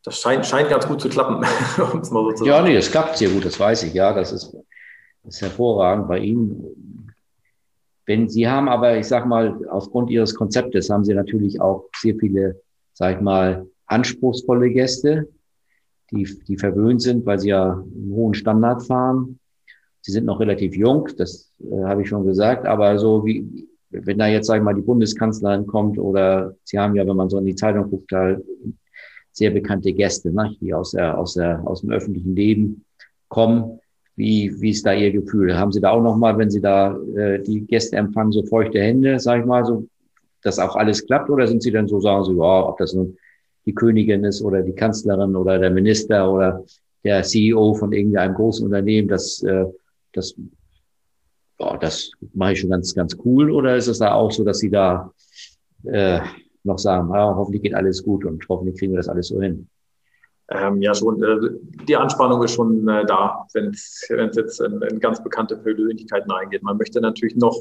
[0.08, 1.46] das scheint, scheint ganz gut zu klappen.
[2.04, 4.14] so zu ja, nee, das klappt sehr gut, das weiß ich, ja.
[4.14, 4.54] Das ist,
[5.24, 7.14] das ist hervorragend bei Ihnen.
[8.06, 12.16] Wenn Sie haben aber, ich sag mal, aufgrund Ihres Konzeptes haben Sie natürlich auch sehr
[12.16, 12.62] viele,
[12.94, 15.28] sag ich mal, anspruchsvolle Gäste,
[16.12, 19.40] die, die verwöhnt sind, weil sie ja einen hohen Standard fahren.
[20.02, 24.18] Sie sind noch relativ jung, das äh, habe ich schon gesagt, aber so wie, wenn
[24.18, 27.38] da jetzt, sag ich mal, die Bundeskanzlerin kommt oder Sie haben ja, wenn man so
[27.38, 28.38] in die Zeitung guckt, da
[29.32, 32.86] sehr bekannte Gäste, ne, die aus, der, aus, der, aus dem öffentlichen Leben
[33.30, 33.80] kommen.
[34.16, 35.56] Wie, wie ist da Ihr Gefühl?
[35.56, 39.20] Haben Sie da auch nochmal, wenn Sie da äh, die Gäste empfangen, so feuchte Hände,
[39.20, 39.88] sag ich mal, so,
[40.42, 41.30] dass auch alles klappt?
[41.30, 43.16] Oder sind Sie dann so, sagen Sie, ja, ob das nun
[43.68, 46.64] die Königin ist oder die Kanzlerin oder der Minister oder
[47.04, 49.66] der CEO von irgendeinem großen Unternehmen, das, äh,
[50.14, 50.36] das,
[51.60, 53.52] ja, das mache ich schon ganz, ganz cool.
[53.52, 55.12] Oder ist es da auch so, dass Sie da
[55.84, 56.20] äh,
[56.64, 59.68] noch sagen, ja, hoffentlich geht alles gut und hoffentlich kriegen wir das alles so hin?
[60.50, 61.22] Ähm, ja, schon.
[61.22, 66.32] Äh, die Anspannung ist schon äh, da, wenn es jetzt in, in, ganz bekannte Persönlichkeiten
[66.32, 66.64] reingeht.
[66.64, 67.58] Man möchte natürlich noch,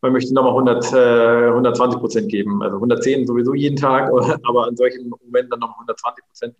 [0.00, 2.62] man möchte nochmal 100, äh, 120 Prozent geben.
[2.62, 4.10] Also 110 sowieso jeden Tag,
[4.44, 6.54] aber an solchen Momenten dann nochmal 120 Prozent.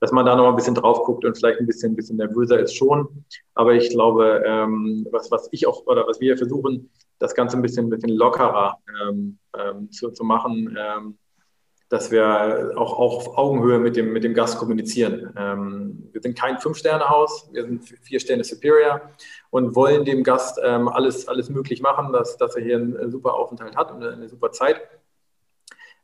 [0.00, 2.60] Dass man da nochmal ein bisschen drauf guckt und vielleicht ein bisschen, ein bisschen nervöser
[2.60, 3.24] ist schon.
[3.54, 7.62] Aber ich glaube, ähm, was, was ich auch oder was wir versuchen, das Ganze ein
[7.62, 11.18] bisschen, ein bisschen lockerer ähm, ähm zu, zu machen ähm,
[11.94, 15.32] dass wir auch, auch auf Augenhöhe mit dem, mit dem Gast kommunizieren.
[15.36, 19.00] Ähm, wir sind kein Fünf-Sterne-Haus, wir sind vier Sterne Superior
[19.50, 23.34] und wollen dem Gast ähm, alles, alles möglich machen, dass, dass er hier einen super
[23.34, 24.82] Aufenthalt hat und eine, eine super Zeit.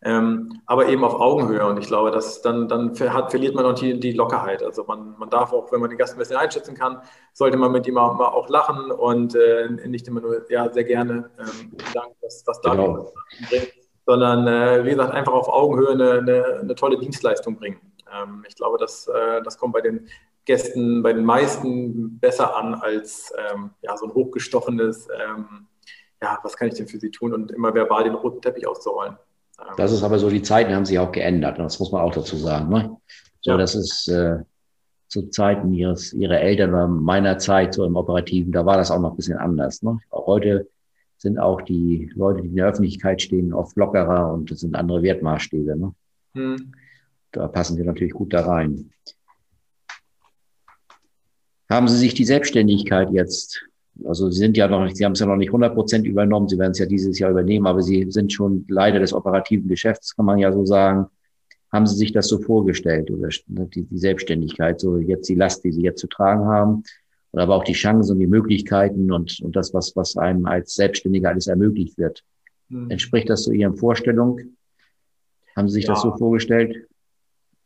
[0.02, 1.66] ähm, aber eben auf Augenhöhe.
[1.66, 4.62] Und ich glaube, dass dann, dann hat, verliert man auch die, die Lockerheit.
[4.62, 7.72] Also man, man darf auch, wenn man den Gast ein bisschen einschätzen kann, sollte man
[7.72, 11.72] mit ihm auch, mal auch lachen und äh, nicht immer nur, ja, sehr gerne, ähm,
[11.92, 13.12] Dank, was, was da genau.
[13.48, 13.72] bringt,
[14.10, 17.78] sondern, äh, wie gesagt, einfach auf Augenhöhe eine, eine, eine tolle Dienstleistung bringen.
[18.12, 20.08] Ähm, ich glaube, das, äh, das kommt bei den
[20.46, 25.68] Gästen, bei den meisten besser an als ähm, ja, so ein hochgestochenes, ähm,
[26.20, 29.16] ja, was kann ich denn für Sie tun und immer verbal den roten Teppich auszurollen.
[29.76, 31.60] Das ist aber so, die Zeiten haben sich auch geändert.
[31.60, 32.68] Das muss man auch dazu sagen.
[32.68, 32.96] Ne?
[33.42, 33.56] So, ja.
[33.58, 34.38] das ist äh,
[35.06, 38.98] zu Zeiten ihres, ihrer Eltern oder meiner Zeit so im Operativen, da war das auch
[38.98, 39.82] noch ein bisschen anders.
[39.82, 40.00] Ne?
[40.10, 40.66] Auch heute
[41.20, 45.02] sind auch die Leute, die in der Öffentlichkeit stehen, oft lockerer und das sind andere
[45.02, 45.76] Wertmaßstäbe.
[45.76, 45.94] Ne?
[46.34, 46.72] Hm.
[47.32, 48.90] Da passen sie natürlich gut da rein.
[51.68, 53.70] Haben Sie sich die Selbstständigkeit jetzt
[54.04, 56.48] also Sie sind ja noch nicht, Sie haben es ja noch nicht 100 Prozent übernommen.
[56.48, 60.14] Sie werden es ja dieses Jahr übernehmen, aber Sie sind schon Leiter des operativen Geschäfts,
[60.16, 61.06] kann man ja so sagen.
[61.72, 65.72] Haben Sie sich das so vorgestellt oder die, die Selbstständigkeit, so jetzt die Last, die
[65.72, 66.82] Sie jetzt zu tragen haben,
[67.32, 70.74] oder aber auch die Chancen und die Möglichkeiten und, und das, was, was einem als
[70.74, 72.24] Selbstständiger alles ermöglicht wird.
[72.68, 72.90] Hm.
[72.90, 74.56] Entspricht das so Ihren Vorstellungen?
[75.56, 75.94] Haben Sie sich ja.
[75.94, 76.86] das so vorgestellt?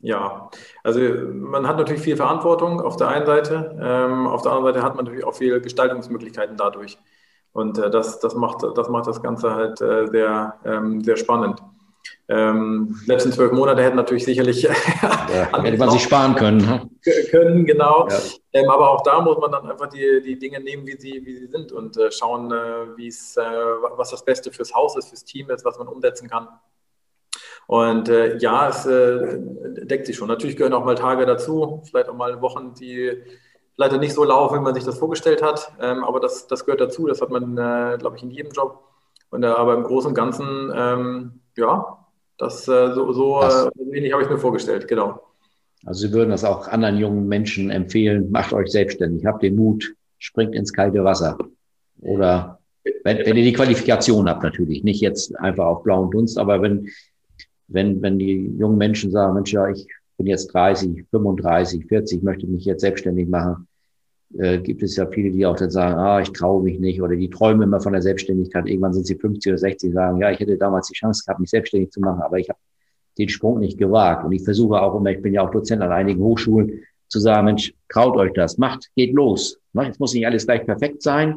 [0.00, 0.50] Ja,
[0.83, 1.00] also
[1.33, 4.96] man hat natürlich viel Verantwortung auf der einen Seite, ähm, auf der anderen Seite hat
[4.96, 6.98] man natürlich auch viele Gestaltungsmöglichkeiten dadurch.
[7.53, 11.62] Und äh, das, das, macht, das macht das Ganze halt äh, sehr, ähm, sehr spannend.
[12.27, 16.59] Ähm, letzten zwölf Monate hätten natürlich sicherlich ja, hätte man sich sparen können.
[16.59, 16.89] Ne?
[17.31, 18.09] Können, genau.
[18.09, 18.19] Ja.
[18.55, 21.37] Ähm, aber auch da muss man dann einfach die, die Dinge nehmen, wie sie, wie
[21.37, 23.41] sie sind und äh, schauen, äh, äh,
[23.97, 26.49] was das Beste fürs Haus ist, fürs Team ist, was man umsetzen kann.
[27.67, 29.39] Und äh, ja, es äh,
[29.85, 30.29] deckt sich schon.
[30.29, 33.23] Natürlich gehören auch mal Tage dazu, vielleicht auch mal Wochen, die
[33.77, 35.73] leider nicht so laufen, wie man sich das vorgestellt hat.
[35.81, 37.07] Ähm, aber das, das gehört dazu.
[37.07, 38.83] Das hat man, äh, glaube ich, in jedem Job.
[39.31, 42.04] Und, äh, aber im Großen und Ganzen, ähm, ja,
[42.38, 45.20] das äh, so, so äh, wenig habe ich mir vorgestellt, genau.
[45.85, 49.94] Also Sie würden das auch anderen jungen Menschen empfehlen, macht euch selbstständig, habt den Mut,
[50.18, 51.37] springt ins kalte Wasser.
[52.01, 52.59] Oder
[53.03, 56.88] wenn, wenn ihr die Qualifikation habt natürlich, nicht jetzt einfach auf blauen Dunst, aber wenn,
[57.68, 62.47] wenn, wenn die jungen Menschen sagen, Mensch, ja, ich bin jetzt 30, 35, 40, möchte
[62.47, 63.68] mich jetzt selbstständig machen,
[64.38, 67.16] äh, gibt es ja viele, die auch dann sagen, ah, ich traue mich nicht oder
[67.16, 68.66] die träumen immer von der Selbstständigkeit.
[68.66, 71.51] Irgendwann sind sie 50 oder 60 sagen, ja, ich hätte damals die Chance gehabt, mich
[71.51, 72.59] selbstständig zu machen, aber ich habe
[73.18, 74.25] den Sprung nicht gewagt.
[74.25, 77.44] Und ich versuche auch immer, ich bin ja auch Dozent an einigen Hochschulen, zu sagen,
[77.44, 79.61] Mensch, traut euch das, macht, geht los.
[79.75, 81.37] Es muss nicht alles gleich perfekt sein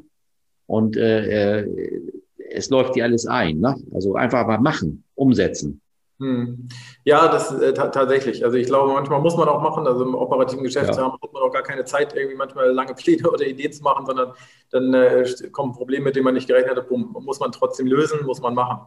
[0.66, 2.02] und äh, äh
[2.50, 3.60] es läuft dir alles ein.
[3.60, 3.76] Ne?
[3.94, 5.82] Also einfach mal machen, umsetzen.
[6.20, 6.68] Hm.
[7.04, 8.44] Ja, das äh, tatsächlich.
[8.44, 9.86] Also ich glaube, manchmal muss man auch machen.
[9.86, 11.14] Also im operativen Geschäft ja.
[11.14, 14.34] hat man auch gar keine Zeit, irgendwie manchmal lange Pläne oder Ideen zu machen, sondern
[14.72, 18.42] dann äh, kommen Probleme, mit denen man nicht gerechnet hat, muss man trotzdem lösen, muss
[18.42, 18.80] man machen.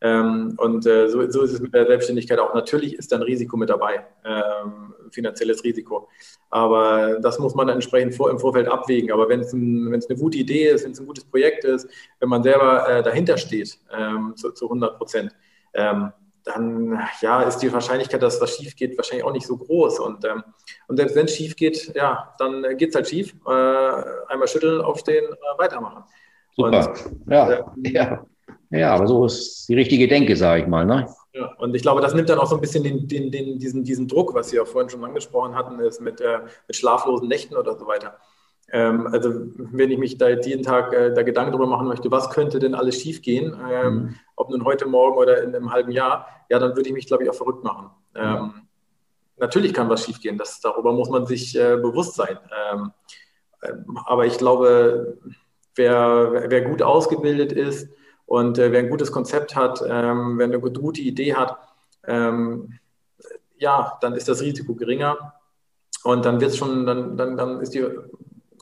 [0.00, 2.54] Ähm, und äh, so, so, ist es mit der Selbstständigkeit auch.
[2.54, 6.08] Natürlich ist da ein Risiko mit dabei, ähm, finanzielles Risiko.
[6.50, 9.10] Aber das muss man dann entsprechend vor, im Vorfeld abwägen.
[9.10, 11.88] Aber wenn es ein, eine gute Idee ist, wenn es ein gutes Projekt ist,
[12.20, 15.34] wenn man selber äh, dahinter steht, ähm, zu, zu 100 Prozent,
[15.74, 16.12] ähm,
[16.46, 19.98] dann ja, ist die Wahrscheinlichkeit, dass was schief geht, wahrscheinlich auch nicht so groß.
[19.98, 20.44] Und, ähm,
[20.86, 23.34] und selbst wenn es schief geht, ja, dann geht es halt schief.
[23.46, 26.04] Äh, einmal schütteln, aufstehen, äh, weitermachen.
[26.54, 26.94] Super.
[26.94, 28.26] Und, ja, äh, ja.
[28.70, 30.86] ja, aber so ist die richtige Denke, sage ich mal.
[30.86, 31.08] Ne?
[31.32, 33.82] Ja, und ich glaube, das nimmt dann auch so ein bisschen den, den, den, diesen,
[33.82, 37.56] diesen Druck, was Sie ja vorhin schon angesprochen hatten, ist mit, äh, mit schlaflosen Nächten
[37.56, 38.18] oder so weiter.
[38.72, 42.10] Ähm, also wenn ich mich da jetzt jeden Tag äh, da Gedanken darüber machen möchte,
[42.10, 44.14] was könnte denn alles schiefgehen, ähm, mhm.
[44.34, 47.24] ob nun heute Morgen oder in einem halben Jahr, ja, dann würde ich mich, glaube
[47.24, 47.90] ich, auch verrückt machen.
[48.14, 48.54] Ähm, ja.
[49.38, 52.38] Natürlich kann was schiefgehen, das, darüber muss man sich äh, bewusst sein.
[52.72, 52.92] Ähm,
[53.62, 55.18] ähm, aber ich glaube,
[55.76, 57.88] wer, wer gut ausgebildet ist
[58.24, 61.58] und äh, wer ein gutes Konzept hat, ähm, wer eine gute Idee hat,
[63.58, 65.34] ja, dann ist das Risiko geringer.
[66.04, 67.84] Und dann wird es schon, dann, dann, dann ist die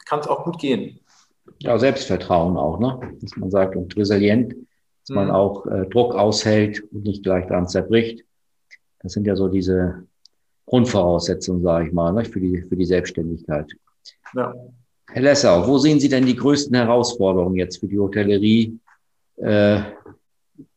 [0.05, 1.01] kann es auch gut gehen.
[1.61, 3.17] Ja, Selbstvertrauen auch, ne?
[3.21, 4.55] dass man sagt, und resilient,
[5.03, 5.17] dass mhm.
[5.17, 8.25] man auch äh, Druck aushält und nicht gleich daran zerbricht.
[9.01, 10.05] Das sind ja so diese
[10.67, 12.25] Grundvoraussetzungen, sage ich mal, ne?
[12.25, 13.71] für, die, für die Selbstständigkeit.
[14.35, 14.55] Ja.
[15.11, 18.79] Herr Lessau, wo sehen Sie denn die größten Herausforderungen jetzt für die Hotellerie
[19.37, 19.81] äh,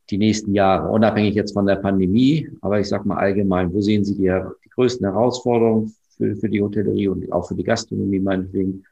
[0.09, 4.05] die nächsten Jahre, unabhängig jetzt von der Pandemie, aber ich sage mal allgemein, wo sehen
[4.05, 8.83] Sie die, die größten Herausforderungen für, für die Hotellerie und auch für die Gastronomie meinetwegen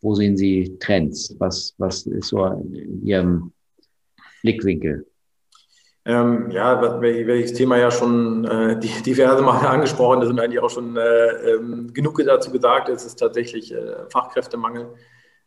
[0.00, 1.34] wo sehen Sie Trends?
[1.38, 3.52] Was, was ist so in Ihrem
[4.42, 5.06] Blickwinkel?
[6.06, 10.96] Ähm, ja, welches Thema ja schon äh, diverse Male angesprochen ist und eigentlich auch schon
[10.96, 14.94] äh, ähm, genug dazu gesagt, ist es tatsächlich äh, Fachkräftemangel.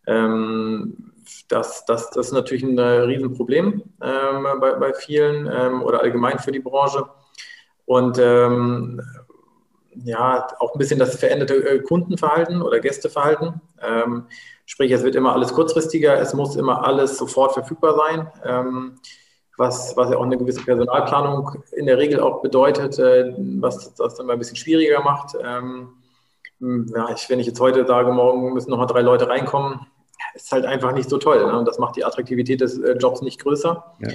[0.05, 1.11] Ähm,
[1.47, 6.37] das, das, das ist natürlich ein äh, Riesenproblem ähm, bei, bei vielen ähm, oder allgemein
[6.37, 7.05] für die Branche.
[7.85, 9.01] Und ähm,
[10.03, 13.61] ja, auch ein bisschen das veränderte äh, Kundenverhalten oder Gästeverhalten.
[13.81, 14.25] Ähm,
[14.65, 18.95] sprich, es wird immer alles kurzfristiger, es muss immer alles sofort verfügbar sein, ähm,
[19.57, 24.15] was, was ja auch eine gewisse Personalplanung in der Regel auch bedeutet, äh, was das
[24.15, 25.35] dann mal ein bisschen schwieriger macht.
[25.41, 25.89] Ähm,
[26.59, 29.81] ja, ich, wenn ich jetzt heute sage, morgen müssen nochmal drei Leute reinkommen,
[30.33, 31.45] ist halt einfach nicht so toll.
[31.45, 31.57] Ne?
[31.57, 33.93] Und das macht die Attraktivität des äh, Jobs nicht größer.
[33.99, 34.09] Ja.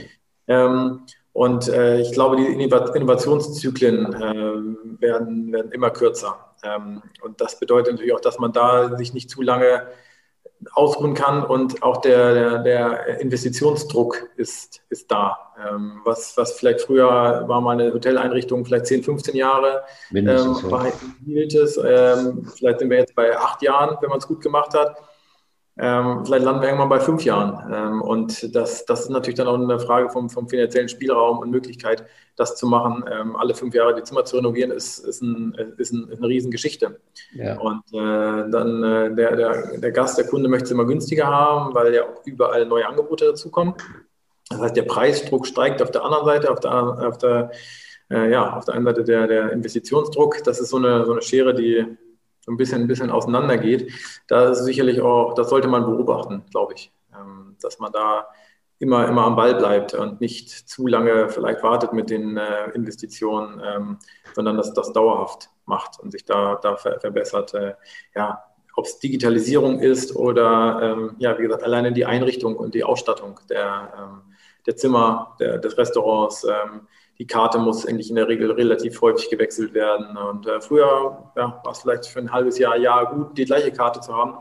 [0.48, 1.02] Ähm,
[1.38, 6.52] und äh, ich glaube, die Innovationszyklen äh, werden, werden immer kürzer.
[6.64, 9.86] Ähm, und das bedeutet natürlich auch, dass man da sich nicht zu lange
[10.72, 15.38] ausruhen kann und auch der, der, der Investitionsdruck ist, ist da.
[15.64, 20.86] Ähm, was, was vielleicht früher war meine Hoteleinrichtung vielleicht 10, 15 Jahre, ähm, war
[21.24, 21.76] hielt es.
[21.76, 24.96] Ähm, vielleicht sind wir jetzt bei acht Jahren, wenn man es gut gemacht hat.
[25.80, 27.72] Ähm, vielleicht landen wir irgendwann bei fünf Jahren.
[27.72, 31.50] Ähm, und das, das ist natürlich dann auch eine Frage vom, vom finanziellen Spielraum und
[31.50, 33.04] Möglichkeit, das zu machen.
[33.10, 36.28] Ähm, alle fünf Jahre die Zimmer zu renovieren, ist, ist, ein, ist, ein, ist eine
[36.28, 36.98] Riesengeschichte.
[37.32, 37.58] Ja.
[37.60, 41.72] Und äh, dann äh, der, der, der Gast, der Kunde möchte es immer günstiger haben,
[41.74, 43.74] weil ja auch überall neue Angebote dazukommen.
[44.50, 47.52] Das heißt, der Preisdruck steigt auf der anderen Seite, auf der, auf der,
[48.10, 50.42] äh, ja, auf der einen Seite der, der Investitionsdruck.
[50.42, 51.86] Das ist so eine, so eine Schere, die
[52.48, 53.92] so ein bisschen, ein bisschen auseinandergeht.
[54.26, 58.26] Da ist sicherlich auch, das sollte man beobachten, glaube ich, ähm, dass man da
[58.78, 63.60] immer, immer am Ball bleibt und nicht zu lange vielleicht wartet mit den äh, Investitionen,
[63.62, 63.98] ähm,
[64.34, 67.52] sondern dass das dauerhaft macht und sich da, da verbessert.
[67.52, 67.74] Äh,
[68.16, 68.42] ja,
[68.76, 73.40] ob es Digitalisierung ist oder, ähm, ja, wie gesagt, alleine die Einrichtung und die Ausstattung
[73.50, 74.22] der,
[74.64, 76.46] der Zimmer, der, des Restaurants,
[77.18, 80.16] die Karte muss eigentlich in der Regel relativ häufig gewechselt werden.
[80.16, 83.72] Und äh, früher ja, war es vielleicht für ein halbes Jahr, Jahr gut, die gleiche
[83.72, 84.34] Karte zu haben.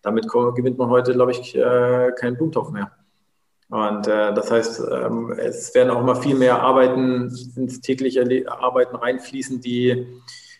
[0.00, 2.90] Damit gewinnt man heute, glaube ich, äh, keinen Blumentopf mehr.
[3.68, 8.96] Und äh, das heißt, ähm, es werden auch immer viel mehr Arbeiten ins tägliche Arbeiten
[8.96, 10.06] reinfließen, die,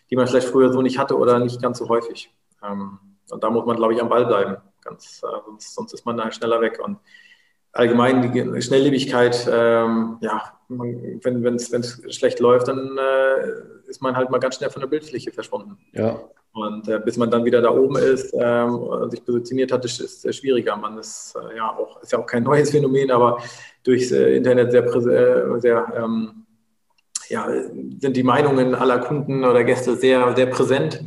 [0.09, 2.33] die man vielleicht früher so nicht hatte oder nicht ganz so häufig.
[2.63, 4.57] Ähm, und da muss man, glaube ich, am Ball bleiben.
[4.81, 6.79] Ganz, äh, sonst, sonst ist man da schneller weg.
[6.83, 6.97] Und
[7.71, 14.29] allgemein die Schnelllebigkeit, ähm, ja, man, wenn es schlecht läuft, dann äh, ist man halt
[14.29, 15.77] mal ganz schnell von der Bildfläche verschwunden.
[15.93, 16.19] Ja.
[16.53, 19.99] Und äh, bis man dann wieder da oben ist ähm, und sich positioniert hat, ist
[19.99, 20.75] es sehr schwieriger.
[20.75, 23.39] Man ist äh, ja auch, ist ja auch kein neues Phänomen, aber
[23.83, 26.45] durchs äh, Internet sehr, äh, sehr ähm,
[27.29, 27.47] ja,
[27.99, 31.03] sind die Meinungen aller Kunden oder Gäste sehr, sehr präsent.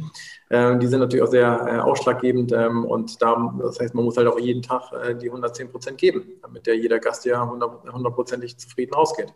[0.50, 4.16] Ähm, die sind natürlich auch sehr äh, ausschlaggebend ähm, und da, das heißt, man muss
[4.16, 8.56] halt auch jeden Tag äh, die 110 Prozent geben, damit der jeder Gast ja hundertprozentig
[8.56, 9.32] zufrieden ausgeht.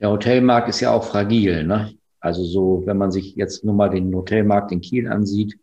[0.00, 1.94] Der Hotelmarkt ist ja auch fragil, ne?
[2.20, 5.58] Also so, wenn man sich jetzt nur mal den Hotelmarkt in Kiel ansieht,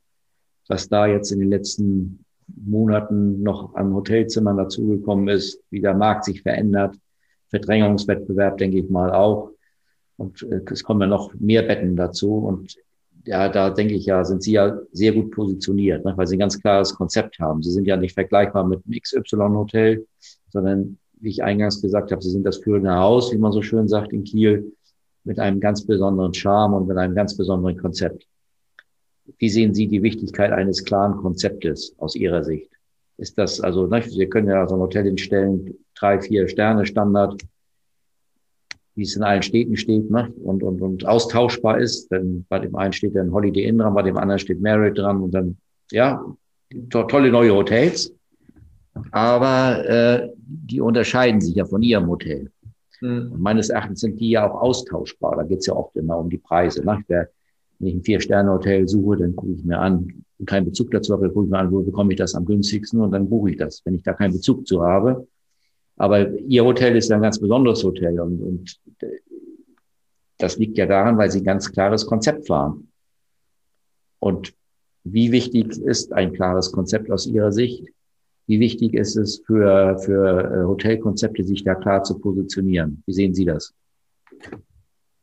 [0.68, 6.26] was da jetzt in den letzten Monaten noch an Hotelzimmern dazugekommen ist, wie der Markt
[6.26, 6.96] sich verändert,
[7.50, 9.52] Verdrängungswettbewerb, denke ich mal auch.
[10.18, 12.38] Und äh, es kommen ja noch mehr Betten dazu.
[12.38, 12.76] Und
[13.26, 16.40] ja, da denke ich ja, sind Sie ja sehr gut positioniert, ne, weil Sie ein
[16.40, 17.62] ganz klares Konzept haben.
[17.62, 20.06] Sie sind ja nicht vergleichbar mit einem XY-Hotel,
[20.50, 23.88] sondern wie ich eingangs gesagt habe, Sie sind das führende Haus, wie man so schön
[23.88, 24.74] sagt, in Kiel,
[25.24, 28.28] mit einem ganz besonderen Charme und mit einem ganz besonderen Konzept.
[29.38, 32.70] Wie sehen Sie die Wichtigkeit eines klaren Konzeptes aus Ihrer Sicht?
[33.18, 37.42] Ist das, also, ne, Sie können ja so ein Hotel hinstellen, drei, vier Sterne Standard,
[38.96, 40.30] wie es in allen Städten steht, ne?
[40.44, 42.12] und, und, und austauschbar ist.
[42.12, 45.22] Denn bei dem einen steht dann Holiday Inn dran, bei dem anderen steht Marriott dran
[45.22, 45.58] und dann,
[45.90, 46.22] ja,
[46.90, 48.14] to tolle neue Hotels.
[49.12, 52.52] Aber äh, die unterscheiden sich ja von ihrem Hotel.
[53.02, 53.32] Mhm.
[53.34, 55.36] Und meines Erachtens sind die ja auch austauschbar.
[55.36, 56.86] Da geht es ja oft immer um die Preise.
[56.86, 57.04] Ne?
[57.08, 57.30] Wer,
[57.80, 61.46] wenn ich ein Vier-Sterne-Hotel suche, dann gucke ich mir an, keinen Bezug dazu habe, gucke
[61.46, 63.82] ich mir an, wo bekomme ich das am günstigsten und dann buche ich das.
[63.86, 65.28] Wenn ich da keinen Bezug zu habe,
[65.96, 68.80] aber Ihr Hotel ist ein ganz besonderes Hotel und, und
[70.38, 72.90] das liegt ja daran, weil Sie ein ganz klares Konzept fahren.
[74.20, 74.54] Und
[75.04, 77.88] wie wichtig ist ein klares Konzept aus Ihrer Sicht?
[78.48, 83.04] Wie wichtig ist es für, für äh, Hotelkonzepte, sich da klar zu positionieren?
[83.06, 83.74] Wie sehen Sie das?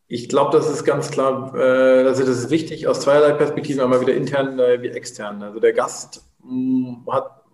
[0.08, 4.00] Ich glaube, das ist ganz klar, äh, also das ist wichtig aus zweierlei Perspektiven, einmal
[4.00, 5.42] wieder intern äh, wie extern.
[5.42, 7.44] Also der Gast mm, hat,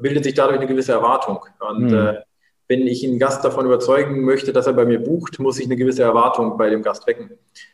[0.00, 1.40] bildet sich dadurch eine gewisse Erwartung.
[1.60, 2.16] Und hm
[2.66, 5.76] wenn ich einen Gast davon überzeugen möchte, dass er bei mir bucht, muss ich eine
[5.76, 7.30] gewisse Erwartung bei dem Gast wecken.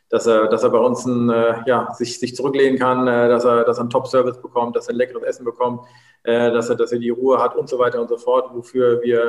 [0.08, 3.44] Dass er, dass er bei uns ein, äh, ja, sich, sich zurücklehnen kann, äh, dass,
[3.44, 5.82] er, dass er einen Top-Service bekommt, dass er ein leckeres Essen bekommt,
[6.24, 9.00] äh, dass, er, dass er die Ruhe hat und so weiter und so fort, wofür
[9.02, 9.20] wir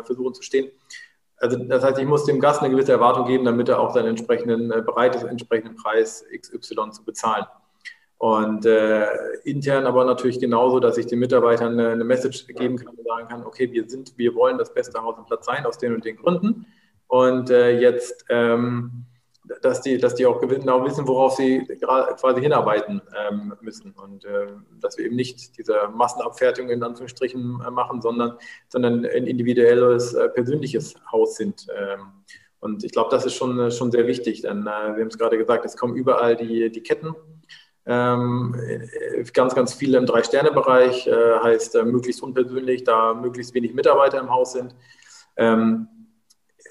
[0.00, 0.70] äh, versuchen zu stehen.
[1.36, 4.08] Also das heißt, ich muss dem Gast eine gewisse Erwartung geben, damit er auch seinen
[4.08, 7.44] entsprechenden, äh, bereit ist, entsprechenden Preis XY zu bezahlen.
[8.20, 9.06] Und äh,
[9.44, 13.28] intern aber natürlich genauso, dass ich den Mitarbeitern eine, eine, Message geben kann und sagen
[13.28, 16.04] kann, okay, wir sind, wir wollen das beste Haus im Platz sein aus den und
[16.04, 16.66] den Gründen.
[17.06, 19.06] Und äh, jetzt, ähm,
[19.62, 23.92] dass die, dass die auch genau wissen, worauf sie quasi hinarbeiten ähm, müssen.
[23.92, 24.48] Und äh,
[24.82, 28.36] dass wir eben nicht diese Massenabfertigung in Anführungsstrichen äh, machen, sondern,
[28.68, 31.68] sondern ein individuelles, äh, persönliches Haus sind.
[31.74, 32.00] Ähm,
[32.60, 35.38] und ich glaube, das ist schon, äh, schon sehr wichtig, denn wir haben es gerade
[35.38, 37.14] gesagt, es kommen überall die, die Ketten
[39.32, 44.30] ganz, ganz viele im Drei-Sterne-Bereich, äh, heißt äh, möglichst unpersönlich, da möglichst wenig Mitarbeiter im
[44.30, 44.74] Haus sind.
[45.36, 45.88] Ähm,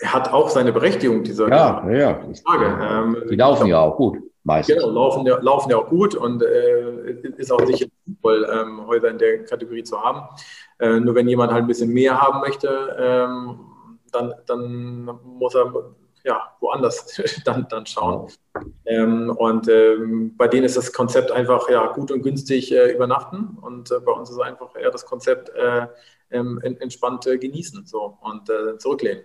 [0.03, 2.21] hat auch seine Berechtigung, diese ja, ja.
[2.45, 2.77] Frage.
[2.81, 4.75] Ähm, die laufen ja auch gut, meistens.
[4.75, 9.17] Genau, laufen, laufen ja auch gut und äh, ist auch sicher sinnvoll, ähm, Häuser in
[9.17, 10.21] der Kategorie zu haben.
[10.79, 13.59] Äh, nur wenn jemand halt ein bisschen mehr haben möchte, ähm,
[14.11, 15.73] dann, dann muss er
[16.23, 18.31] ja, woanders dann, dann schauen.
[18.85, 23.57] Ähm, und ähm, bei denen ist das Konzept einfach ja, gut und günstig äh, übernachten
[23.61, 25.87] und äh, bei uns ist einfach eher das Konzept äh,
[26.31, 29.23] ähm, entspannt äh, genießen so, und äh, zurücklehnen.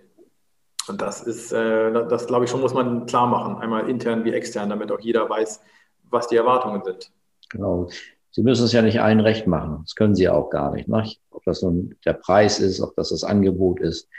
[0.87, 4.33] Und das ist, äh, das glaube ich schon, muss man klar machen, einmal intern wie
[4.33, 5.61] extern, damit auch jeder weiß,
[6.09, 7.11] was die Erwartungen sind.
[7.49, 7.89] Genau.
[8.31, 9.79] Sie müssen es ja nicht allen recht machen.
[9.83, 10.89] Das können Sie auch gar nicht.
[10.89, 11.09] Ne?
[11.31, 14.09] Ob das nun der Preis ist, ob das das Angebot ist.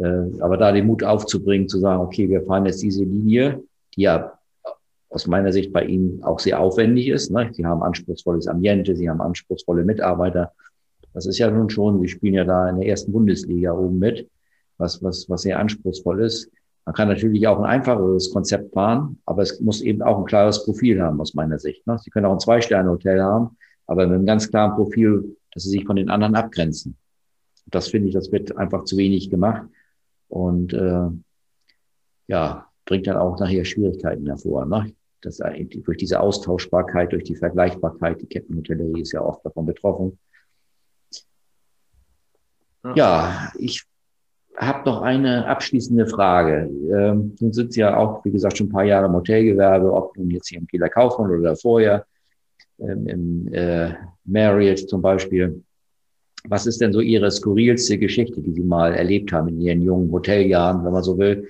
[0.00, 3.62] Äh, aber da den Mut aufzubringen, zu sagen, okay, wir fahren jetzt diese Linie,
[3.96, 4.32] die ja
[5.10, 7.30] aus meiner Sicht bei Ihnen auch sehr aufwendig ist.
[7.30, 7.50] Ne?
[7.52, 10.52] Sie haben anspruchsvolles Ambiente, Sie haben anspruchsvolle Mitarbeiter.
[11.14, 14.28] Das ist ja nun schon, Sie spielen ja da in der ersten Bundesliga oben mit,
[14.76, 16.50] was, was, was sehr anspruchsvoll ist.
[16.84, 20.64] Man kann natürlich auch ein einfacheres Konzept fahren, aber es muss eben auch ein klares
[20.64, 21.86] Profil haben, aus meiner Sicht.
[21.86, 21.98] Ne?
[21.98, 25.84] Sie können auch ein Zwei-Sterne-Hotel haben, aber mit einem ganz klaren Profil, dass Sie sich
[25.84, 26.96] von den anderen abgrenzen.
[27.66, 29.66] Das finde ich, das wird einfach zu wenig gemacht
[30.28, 31.08] und äh,
[32.28, 34.66] ja, bringt dann auch nachher Schwierigkeiten hervor.
[34.66, 34.92] Ne?
[35.20, 40.18] Das, durch diese Austauschbarkeit, durch die Vergleichbarkeit, die Kettenhotellerie ist ja oft davon betroffen.
[42.94, 43.84] Ja, ich
[44.56, 46.70] habe noch eine abschließende Frage.
[46.92, 50.16] Ähm, nun sind Sie ja auch, wie gesagt, schon ein paar Jahre im Hotelgewerbe, ob
[50.16, 52.06] nun jetzt hier im Kieler Kaufmann oder vorher,
[52.78, 55.62] ähm, im äh, Marriott zum Beispiel.
[56.44, 60.10] Was ist denn so Ihre skurrilste Geschichte, die Sie mal erlebt haben in Ihren jungen
[60.10, 61.48] Hoteljahren, wenn man so will,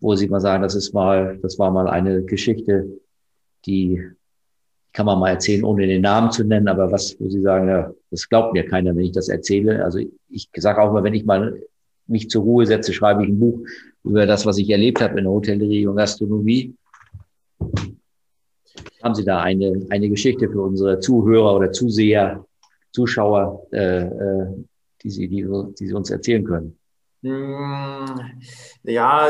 [0.00, 2.86] wo Sie mal sagen, das ist mal, das war mal eine Geschichte,
[3.66, 4.02] die
[4.92, 7.92] kann man mal erzählen, ohne den Namen zu nennen, aber was, wo Sie sagen, ja,
[8.10, 9.84] das glaubt mir keiner, wenn ich das erzähle.
[9.84, 11.60] Also ich sage auch mal, wenn ich mal
[12.06, 13.60] mich zur Ruhe setze, schreibe ich ein Buch
[14.04, 16.74] über das, was ich erlebt habe in der Hotellerie und Gastronomie.
[19.02, 22.44] Haben Sie da eine, eine Geschichte für unsere Zuhörer oder Zuseher,
[22.92, 24.46] Zuschauer, äh, äh,
[25.02, 25.46] die, Sie, die,
[25.78, 26.78] die Sie uns erzählen können?
[27.22, 28.18] Hm,
[28.82, 29.28] ja,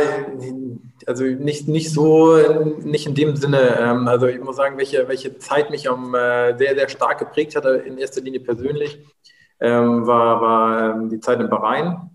[1.06, 2.36] also nicht, nicht so,
[2.84, 3.76] nicht in dem Sinne.
[3.80, 7.56] Ähm, also ich muss sagen, welche, welche Zeit mich am, äh, sehr, sehr stark geprägt
[7.56, 9.04] hatte, in erster Linie persönlich,
[9.58, 12.10] ähm, war, war ähm, die Zeit in Bahrain,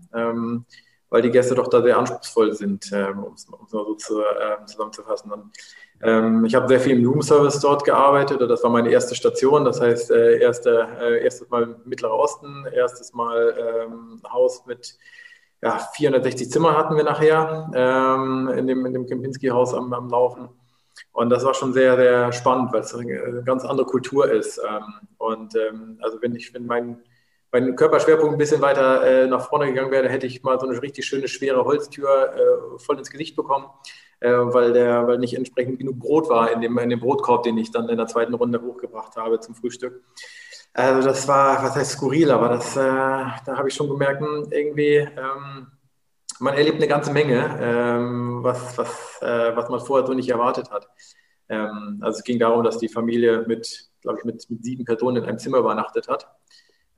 [1.10, 4.22] weil die Gäste doch da sehr anspruchsvoll sind, um es mal so zu,
[4.64, 5.30] zusammenzufassen.
[6.02, 8.40] Ähm, ich habe sehr viel im Roomservice dort gearbeitet.
[8.40, 9.64] Das war meine erste Station.
[9.64, 14.96] Das heißt, äh, erste, äh, erstes Mal Mittlerer Osten, erstes Mal ähm, Haus mit
[15.62, 20.48] ja, 460 Zimmern hatten wir nachher ähm, in dem, in dem Kempinski-Haus am, am, Laufen.
[21.12, 24.58] Und das war schon sehr, sehr spannend, weil es eine ganz andere Kultur ist.
[24.58, 27.02] Ähm, und ähm, also wenn ich, wenn mein,
[27.60, 30.80] mein Körperschwerpunkt ein bisschen weiter äh, nach vorne gegangen wäre, hätte ich mal so eine
[30.80, 33.66] richtig schöne, schwere Holztür äh, voll ins Gesicht bekommen
[34.20, 37.58] äh, weil, der, weil nicht entsprechend genug Brot war in dem, in dem Brotkorb, den
[37.58, 40.02] ich dann in der zweiten Runde hochgebracht habe zum Frühstück.
[40.72, 44.48] Also das war, was heißt skurril, aber das, äh, da habe ich schon gemerkt, hm,
[44.50, 45.68] irgendwie, ähm,
[46.38, 50.70] man erlebt eine ganze Menge, ähm, was, was, äh, was man vorher so nicht erwartet
[50.70, 50.88] hat.
[51.48, 55.18] Ähm, also es ging darum, dass die Familie mit, glaube ich, mit, mit sieben Personen
[55.18, 56.28] in einem Zimmer übernachtet hat.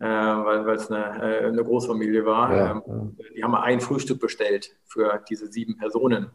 [0.01, 2.55] Äh, weil es eine, äh, eine Großfamilie war.
[2.55, 3.25] Ja, ähm, ja.
[3.37, 6.31] Die haben ein Frühstück bestellt für diese sieben Personen.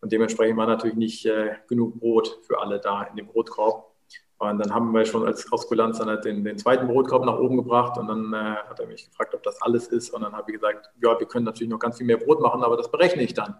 [0.00, 3.92] Und dementsprechend war natürlich nicht äh, genug Brot für alle da in dem Brotkorb.
[4.38, 7.56] Und dann haben wir schon als Auskulanz dann halt den, den, zweiten Brotkorb nach oben
[7.56, 10.10] gebracht und dann äh, hat er mich gefragt, ob das alles ist.
[10.10, 12.62] Und dann habe ich gesagt, ja, wir können natürlich noch ganz viel mehr Brot machen,
[12.62, 13.56] aber das berechne ich dann.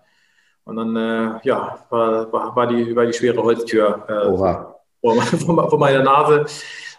[0.65, 5.79] Und dann, äh, ja, war, war, war, die, war die schwere Holztür äh, vor, vor,
[5.79, 6.45] meiner Nase.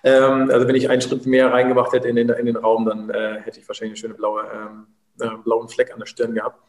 [0.03, 3.09] Ähm, also wenn ich einen Schritt mehr reingemacht hätte in den, in den Raum, dann
[3.09, 4.87] äh, hätte ich wahrscheinlich eine schöne blaue, ähm,
[5.19, 6.61] äh, blauen Fleck an der Stirn gehabt.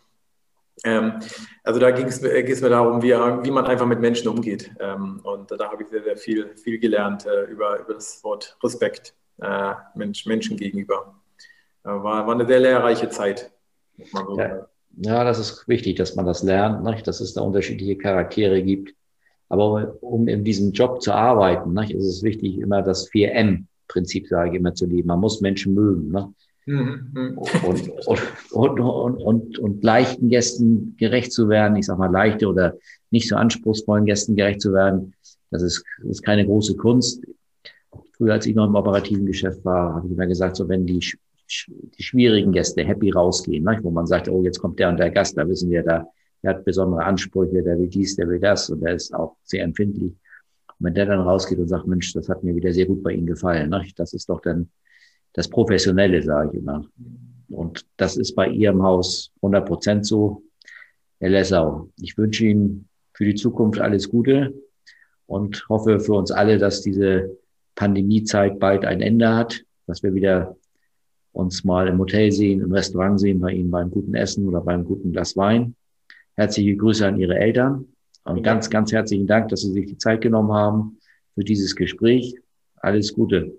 [0.85, 1.14] Ähm,
[1.64, 4.70] also da ging es mir darum, wie, wie, man einfach mit Menschen umgeht.
[4.79, 8.57] Ähm, und da habe ich sehr, sehr viel, viel gelernt äh, über, über das Wort
[8.62, 11.14] Respekt äh, Mensch, Menschen gegenüber.
[11.85, 13.51] Äh, war, war eine sehr lehrreiche Zeit.
[14.12, 14.68] So ja.
[14.97, 15.24] ja.
[15.24, 17.07] das ist wichtig, dass man das lernt, nicht?
[17.07, 18.95] dass es da unterschiedliche Charaktere gibt.
[19.49, 24.51] Aber um in diesem Job zu arbeiten, ne, ist es wichtig, immer das 4M-Prinzip, sage
[24.51, 25.09] ich immer, zu leben.
[25.09, 26.11] Man muss Menschen mögen.
[26.11, 26.32] Ne?
[26.66, 27.38] Mhm.
[27.64, 32.74] Und, und, und, und, und leichten Gästen gerecht zu werden, ich sag mal leichte oder
[33.11, 35.14] nicht so anspruchsvollen Gästen gerecht zu werden,
[35.51, 37.24] das ist, ist keine große Kunst.
[38.16, 40.99] Früher, als ich noch im operativen Geschäft war, habe ich immer gesagt, so wenn die,
[40.99, 45.11] die schwierigen Gäste happy rausgehen, ne, wo man sagt, oh, jetzt kommt der und der
[45.11, 46.07] Gast, da wissen wir, da,
[46.43, 49.64] der hat besondere Ansprüche, der will dies, der will das und der ist auch sehr
[49.64, 50.12] empfindlich.
[50.12, 53.12] Und wenn der dann rausgeht und sagt, Mensch, das hat mir wieder sehr gut bei
[53.12, 54.70] Ihnen gefallen, ne, das ist doch dann
[55.32, 56.84] das Professionelle, sage ich immer.
[57.49, 60.43] Und das ist bei Ihrem Haus 100 Prozent so.
[61.20, 64.55] Herr Lessau, ich wünsche Ihnen für die Zukunft alles Gute
[65.26, 67.36] und hoffe für uns alle, dass diese
[67.74, 70.57] Pandemiezeit bald ein Ende hat, dass wir wieder
[71.32, 74.84] uns mal im Hotel sehen, im Restaurant sehen, bei Ihnen beim guten Essen oder beim
[74.84, 75.74] guten Glas Wein.
[76.39, 77.86] Herzliche Grüße an Ihre Eltern
[78.22, 80.99] und ganz, ganz herzlichen Dank, dass Sie sich die Zeit genommen haben
[81.34, 82.36] für dieses Gespräch.
[82.76, 83.55] Alles Gute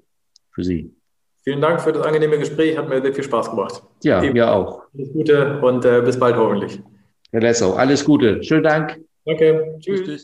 [0.52, 0.90] für Sie.
[1.44, 3.84] Vielen Dank für das angenehme Gespräch, hat mir sehr viel Spaß gemacht.
[4.02, 4.32] Ja, Eben.
[4.32, 4.84] mir auch.
[4.98, 6.80] Alles Gute und äh, bis bald hoffentlich.
[7.34, 8.42] Herr Lessau, alles Gute.
[8.44, 8.98] Schönen Dank.
[9.26, 9.76] Danke.
[9.82, 10.04] Tschüss.
[10.04, 10.18] Tschüss.